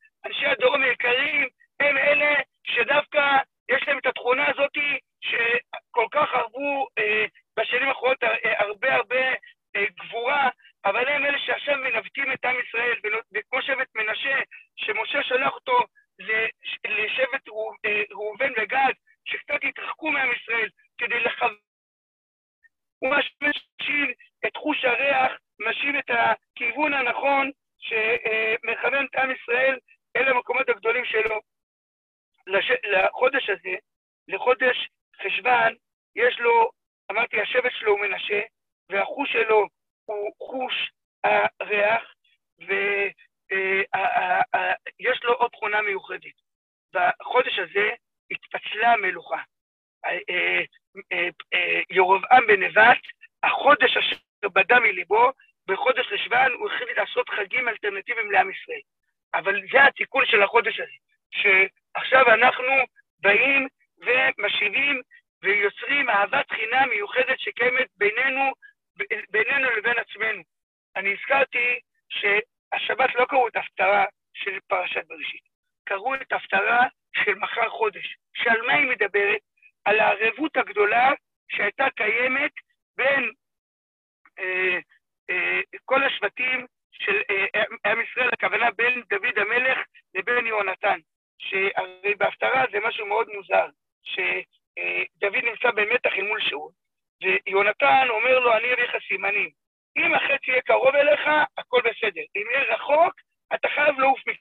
[104.19, 104.37] חייב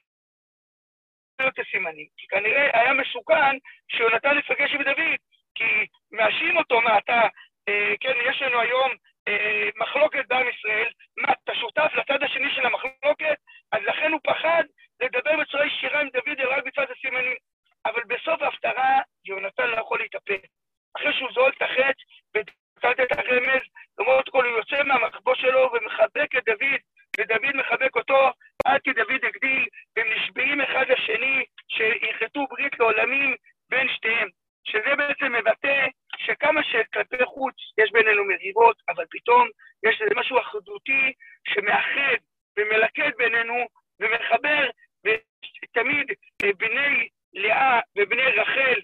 [1.40, 2.06] לעוף את הסימנים.
[2.16, 3.56] כי כנראה היה מסוכן
[3.88, 5.18] שיונתן יפגש עם דוד,
[5.54, 7.20] כי מאשים אותו, מה אתה,
[7.68, 8.92] אה, כן, יש לנו היום
[9.28, 13.36] אה, מחלוקת בעם ישראל, מה, אתה שותף לצד השני של המחלוקת?
[13.72, 14.62] אז לכן הוא פחד
[15.02, 17.36] לדבר בצורה ישירה עם דוד אלא רק בצד הסימנים.
[17.86, 20.40] אבל בסוף ההפטרה, יונתן לא יכול להתאפק.
[20.96, 22.02] אחרי שהוא זועק את החטא
[22.34, 23.62] ונתת את הרמז,
[23.98, 26.80] למרות כל הוא יוצא מהמחבוא שלו ומחבק את דוד,
[27.20, 28.30] ודוד מחבק אותו
[28.64, 33.34] עד כי דוד הגדיל, והם נשבעים אחד לשני שיחטאו ברית לעולמים
[33.70, 34.28] בין שתיהם.
[34.64, 35.86] שזה בעצם מבטא
[36.16, 39.48] שכמה שכלפי חוץ יש בינינו מריבות, אבל פתאום
[39.86, 41.12] יש איזה משהו אחדותי
[41.48, 42.16] שמאחד
[42.58, 43.66] ומלכד בינינו
[44.00, 44.70] ומחבר,
[45.04, 46.06] ותמיד
[46.42, 48.80] בני לאה ובני רחל,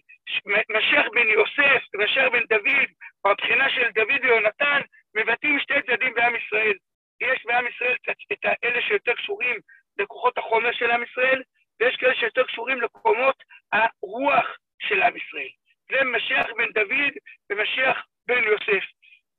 [0.47, 2.89] משיח בן יוסף ומשיח בן דוד,
[3.25, 4.81] או הבחינה של דוד ויונתן,
[5.15, 6.75] מבטאים שתי צדדים בעם ישראל.
[7.21, 7.97] יש בעם ישראל
[8.33, 9.57] את האלה שיותר קשורים
[9.99, 11.43] לכוחות החומר של עם ישראל,
[11.81, 13.43] ויש כאלה שיותר קשורים לקומות
[13.73, 14.47] הרוח
[14.83, 15.49] של עם ישראל.
[15.91, 17.13] זה משיח בן דוד
[17.51, 18.85] ומשיח בן יוסף.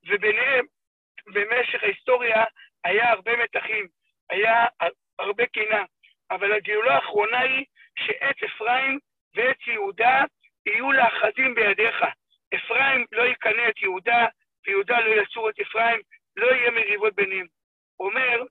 [0.08, 0.64] וביניהם,
[1.26, 2.44] במשך ההיסטוריה,
[2.84, 3.86] היה הרבה מתחים,
[4.30, 4.66] היה
[5.18, 5.84] הרבה קינה,
[6.30, 7.64] אבל הגאולה האחרונה היא
[7.98, 8.98] שעץ אפרים
[9.34, 10.24] ועץ יהודה
[10.66, 11.96] יהיו לאחזים בידיך.
[12.54, 14.26] אפרים לא יקנא את יהודה,
[14.66, 16.00] ויהודה לא יצור את אפרים,
[16.36, 17.46] לא יהיה מריבות ביניהם.
[18.00, 18.42] אומר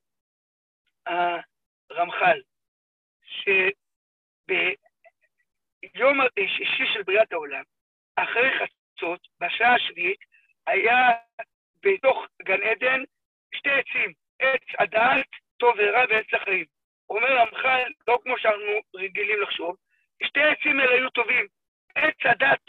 [1.05, 2.41] הרמח"ל,
[4.51, 7.63] שביום השישי של בריאת העולם,
[8.15, 10.19] אחרי חצות, בשעה השביעית,
[10.67, 11.11] היה
[11.83, 13.03] בתוך גן עדן
[13.55, 15.27] שתי עצים, עץ הדעת,
[15.57, 16.65] טוב ורע ועץ החיים.
[17.09, 19.75] אומר רמח"ל, לא כמו שאנחנו רגילים לחשוב,
[20.23, 21.47] שתי העצים האלה היו טובים.
[21.95, 22.59] עץ הדעת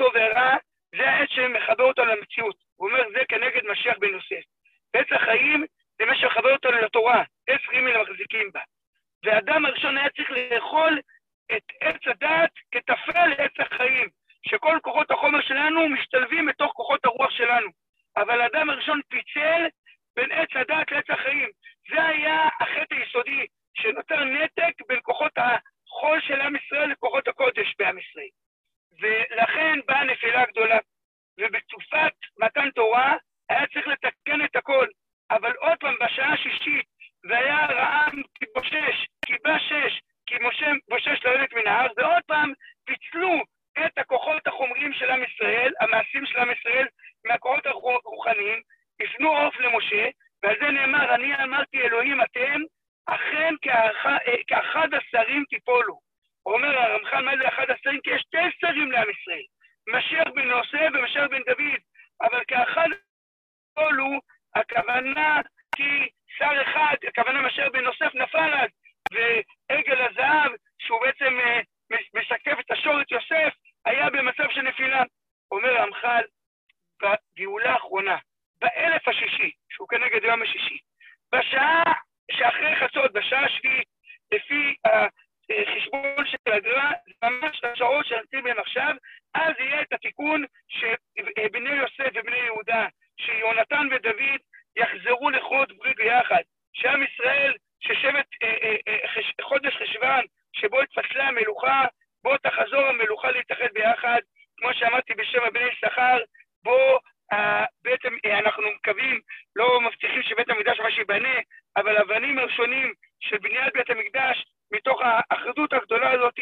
[99.51, 101.85] חודש חשוון, שבו התפצלה המלוכה,
[102.23, 104.21] בו תחזור המלוכה להתאחד ביחד,
[104.57, 106.19] כמו שאמרתי בשם הבני יששכר,
[106.63, 106.99] בו
[107.33, 107.37] uh,
[107.83, 109.21] בעצם uh, אנחנו מקווים,
[109.57, 111.39] לא מבטיחים שבית המקדש מה שייבנה,
[111.77, 116.35] אבל אבנים הראשונים של בניית בית המקדש, מתוך האחדות הגדולה הזאת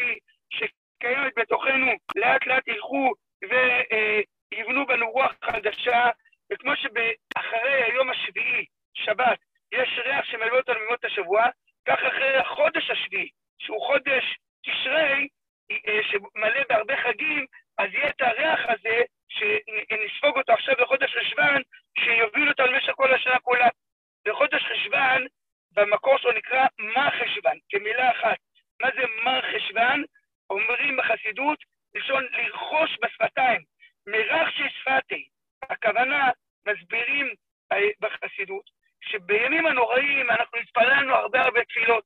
[0.49, 6.09] שקיימת בתוכנו, לאט לאט ילכו ויבנו uh, בנו רוח חדשה,
[6.51, 9.39] וכמו שאחרי היום השביעי, שבת,
[9.71, 11.45] יש ריח שמלווה אותנו ממות השבוע,
[11.87, 15.27] כך אחרי החודש השביעי, שהוא חודש תשרי,
[15.71, 17.45] אה, שמלא בהרבה חגים,
[17.77, 21.61] אז יהיה את הריח הזה, שנספוג אותו עכשיו בחודש חשוון,
[21.99, 23.67] שיוביל אותנו במשך כל השנה כולה.
[24.27, 25.25] בחודש חשוון,
[25.71, 28.37] במקור שלו נקרא מר חשוון, כמילה אחת.
[28.81, 30.03] מה זה מר חשוון?
[30.49, 31.59] אומרים בחסידות,
[31.95, 33.61] לשון לרכוש בשפתיים.
[34.07, 35.27] מרח שפתי.
[35.69, 36.29] הכוונה,
[36.67, 37.33] מסבירים
[37.71, 38.69] אה, בחסידות,
[39.11, 42.03] שבימים הנוראים אנחנו התפללנו הרבה הרבה תפילות.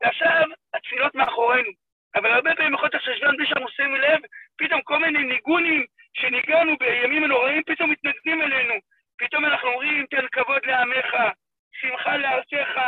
[0.00, 0.44] ועכשיו
[0.74, 1.70] התפילות מאחורינו.
[2.14, 4.20] אבל הרבה פעמים בחודש חשוון, בלי שאנחנו שמים לב,
[4.58, 5.84] פתאום כל מיני ניגונים
[6.14, 8.74] שניגענו בימים הנוראים, פתאום מתנגדים אלינו.
[9.18, 11.16] פתאום אנחנו אומרים, תן כבוד לעמך,
[11.72, 12.80] שמחה לארצך,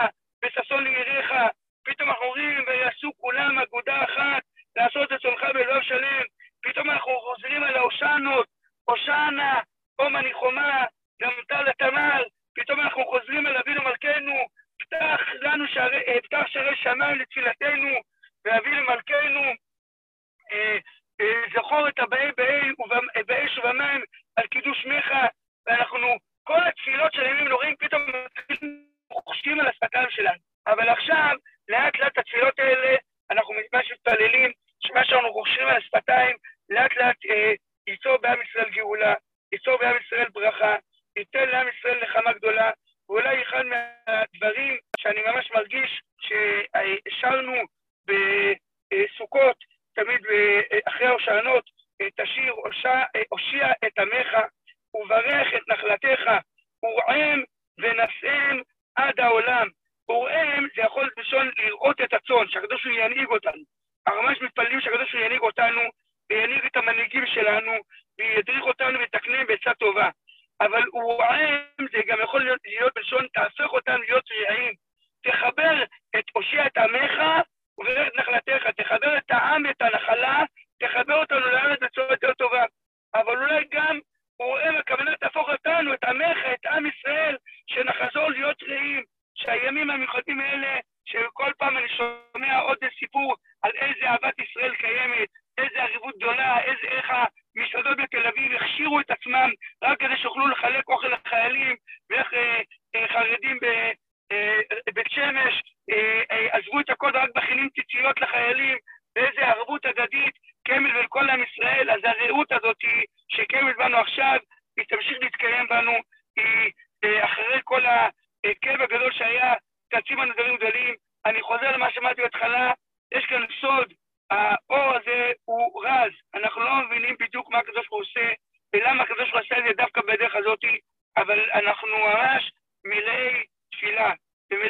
[0.45, 1.33] וששון ליריך.
[1.85, 4.43] פתאום אנחנו אומרים, ויעשו כולם אגודה אחת,
[4.77, 6.23] לעשות את צונך בלב שלם.
[6.63, 8.47] פתאום אנחנו חוזרים על ההושענות,
[8.85, 9.61] הושענה,
[9.97, 10.85] קום הניחומה,
[11.23, 12.23] גמתה לתמר.
[12.59, 14.47] פתאום אנחנו חוזרים על אבינו מלכנו,
[14.79, 18.01] פתח לנו שערי, אה, פתח שערי שמיים לתפילתנו,
[18.45, 19.43] ואביא למלכנו,
[20.53, 20.79] אה,
[21.21, 22.31] אה, זכור את הבאי
[23.27, 24.05] באש ובמים,
[24.37, 25.13] על קידוש שמך,
[25.67, 28.03] ואנחנו, כל התפילות של הימים נוראים פתאום
[29.13, 30.39] חושבים על השפתיים שלנו.
[30.67, 31.37] אבל עכשיו,
[31.69, 32.97] לאט לאט התפילות האלה,
[33.31, 36.37] אנחנו ממש מתפללים, שמה שאנחנו חושבים על השפתיים,
[36.69, 37.53] לאט לאט אה,
[37.87, 39.15] ייצור בעם ישראל גאולה,
[39.53, 40.08] ייצור בעם ישראל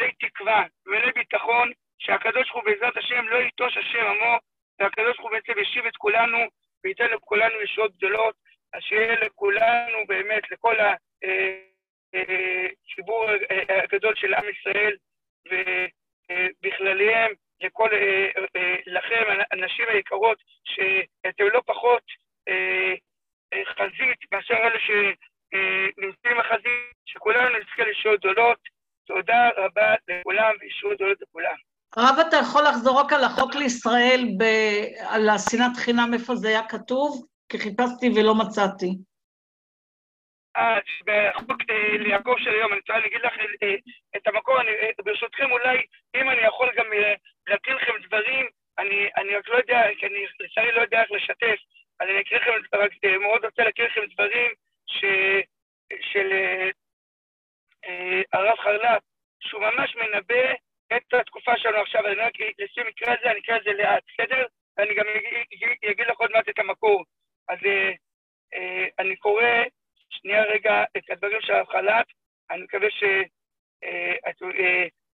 [0.09, 4.39] ומלאי תקווה, ומלאי ביטחון, שהקדוש ברוך הוא בעזרת השם לא ייטוש השם עמו,
[4.79, 6.39] והקדוש ברוך הוא בעצם ישיב את כולנו,
[6.85, 8.35] וייתן לכולנו ישועות גדולות,
[8.73, 10.77] אז שיהיה לכולנו באמת, לכל
[12.13, 13.27] הציבור
[13.69, 14.97] הגדול של עם ישראל,
[16.31, 17.89] ובכלליהם, לכל,
[18.87, 22.03] לכם, הנשים היקרות, שאתם לא פחות
[23.65, 28.78] חזית מאשר אלה שנמצאים בחזית, שכולנו נזכה לישועות גדולות.
[29.09, 31.57] תודה רבה לכולם וישועות גדולות לכולם.
[31.97, 34.43] הרב, אתה יכול לחזור רק על החוק לישראל, ב...
[35.09, 37.27] על השנאת חינם, איפה זה היה כתוב?
[37.49, 38.91] כי חיפשתי ולא מצאתי.
[40.57, 41.63] אה, בחוק
[41.99, 43.35] ליעקב של היום, אני רוצה להגיד לך
[44.17, 44.71] את המקור, אני,
[45.05, 45.79] ברשותכם אולי,
[46.17, 46.87] אם אני יכול גם
[47.49, 48.47] להקריא לכם דברים,
[48.79, 51.59] אני, אני רק לא יודע, כי אני לצערי לא יודע איך לשתף,
[52.01, 54.51] אז אני אקריא לכם, רק מאוד רוצה להקריא לכם דברים
[54.87, 55.05] ש,
[56.01, 56.33] של
[58.33, 59.03] הרב חרל"פ,
[59.41, 60.53] שהוא ממש מנבא
[60.97, 64.47] את התקופה שלנו עכשיו, אני רק לשים מקרה הזה, אני אקרא את זה לאט, בסדר?
[64.77, 65.05] ואני גם
[65.91, 67.05] אגיד לך עוד מעט את המקור.
[67.49, 67.59] אז
[68.99, 69.45] אני קורא
[70.11, 72.07] שנייה רגע את הדברים של הרב חל"פ,
[72.51, 72.89] אני מקווה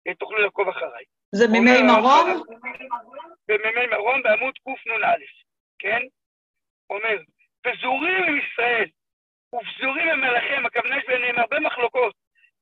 [0.07, 1.03] שתוכלו לעקוב אחריי.
[1.31, 2.43] זה מימי מרום?
[3.47, 5.15] במימי מרום בעמוד קנ"א,
[5.79, 6.01] כן?
[6.89, 7.17] אומר,
[7.61, 8.89] פזורים עם ישראל
[9.55, 12.15] ופזורים הם מלאכיהם, הכוונה יש ביניהם הרבה מחלוקות,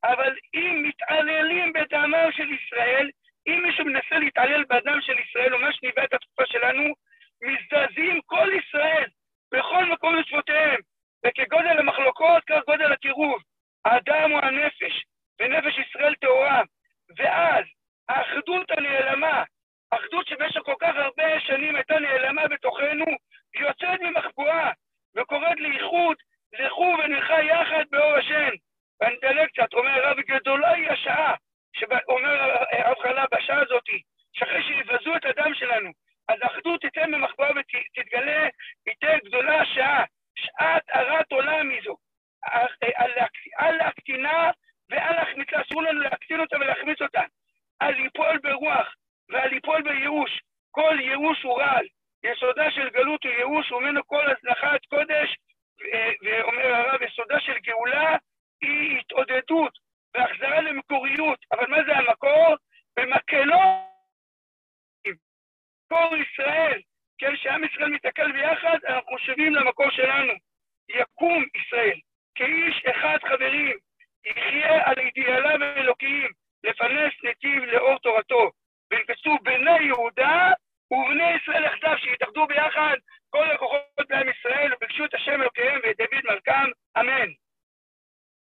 [0.08, 3.10] אבל אם מתעללים בדמם של ישראל,
[3.47, 6.93] אם מישהו מנסה להתעלל בדם של ישראל, או מה שניבא את התקופה שלנו,
[7.41, 9.05] מזדעזעים כל ישראל
[9.51, 10.80] בכל מקום לשפותיהם,
[11.26, 13.41] וכגודל המחלוקות, כך גודל הקירוב.
[13.86, 15.05] האדם הוא הנפש,
[15.39, 16.62] ונפש ישראל טהורה.
[17.18, 17.66] ואז
[18.10, 19.43] האחדות הנעלמה,
[19.89, 23.05] אחדות שבמשך כל כך הרבה שנים הייתה נעלמה בתוכנו,
[23.55, 24.72] יוצאת ממחבואה
[25.16, 26.18] וקוראת לאיחוד,
[26.53, 28.49] לכו ונלכה יחד באור השם.
[29.02, 31.34] אדלג קצת, אומר הרב, גדולה היא השעה,
[31.74, 33.84] שאומר הרב חלה בשעה הזאת,
[34.34, 35.91] שאחרי שיבזו את הדם שלנו,
[36.28, 38.48] אז האחדות תיתן במחבואה ותתגלה,
[38.86, 40.04] תיתן גדולה השעה,
[40.36, 41.98] שעת הרת עולם היא זו.
[43.56, 44.52] על להקטינה
[44.89, 47.22] ועל להחמיצה, אסור לנו להקטין אותה ולהחמיץ אותה.
[47.80, 48.95] על ליפול ברוח
[49.30, 50.41] ועל ליפול בייאוש.
[50.72, 51.86] כל ייאוש הוא רעל.
[52.24, 55.36] יסודה של גלות הוא ייאוש, וממנו כל הזנחת קודש,
[56.24, 58.16] ואומר הרב, יסודה של גאולה
[58.62, 59.80] היא התעודדות
[60.14, 61.39] והחזרה למקוריות.
[61.51, 62.55] אבל מה זה המקור?
[62.97, 63.60] במקלו
[65.91, 66.82] מקור ישראל,
[67.18, 70.34] כן, שעם ישראל מתעכל ביחד, אנחנו שבים למקור שלנו.
[70.89, 71.99] יקום ישראל,
[72.36, 73.78] כאיש אחד חברים,
[74.26, 76.32] יחיה על אידיאליו האלוקיים,
[76.64, 78.51] לפרנס נתיב לאור תורתו.
[78.91, 80.51] וינפצו בני יהודה
[80.91, 82.95] ובני ישראל יחדיו, שיתאחדו ביחד
[83.30, 87.30] כל הכוחות בעם ישראל, וביקשו את השם אלוקיהם ואת דוד מלכם, אמן.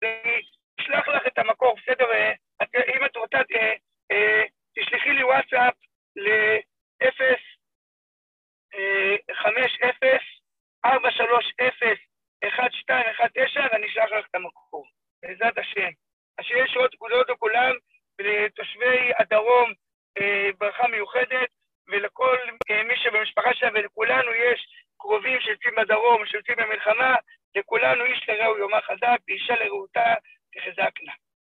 [0.04, 0.42] אני
[0.82, 2.06] אשלח לך את המקור, בסדר?
[2.96, 3.38] אם את רוצה,
[4.76, 5.74] תשלחי לי וואטסאפ
[6.16, 7.22] ל-0
[9.34, 10.22] 5 0
[10.86, 11.98] 4 3 0
[12.48, 14.86] 1 2 1 תשע ואני אשלח לך את המקור,
[15.24, 15.90] בעזרת השם.
[16.40, 17.76] אז שיש עוד פקודות לכולם,
[18.20, 19.74] ולתושבי הדרום
[20.18, 21.50] אה, ברכה מיוחדת,
[21.88, 22.38] ולכל
[22.72, 24.68] אה, מי שבמשפחה שלה ולכולנו יש
[25.02, 27.16] קרובים שיוצאים בדרום, שיוצאים במלחמה,
[27.56, 30.14] לכולנו איש לרעהו יומא חזק, ואישה לרעותה
[30.54, 31.14] תחזקנה.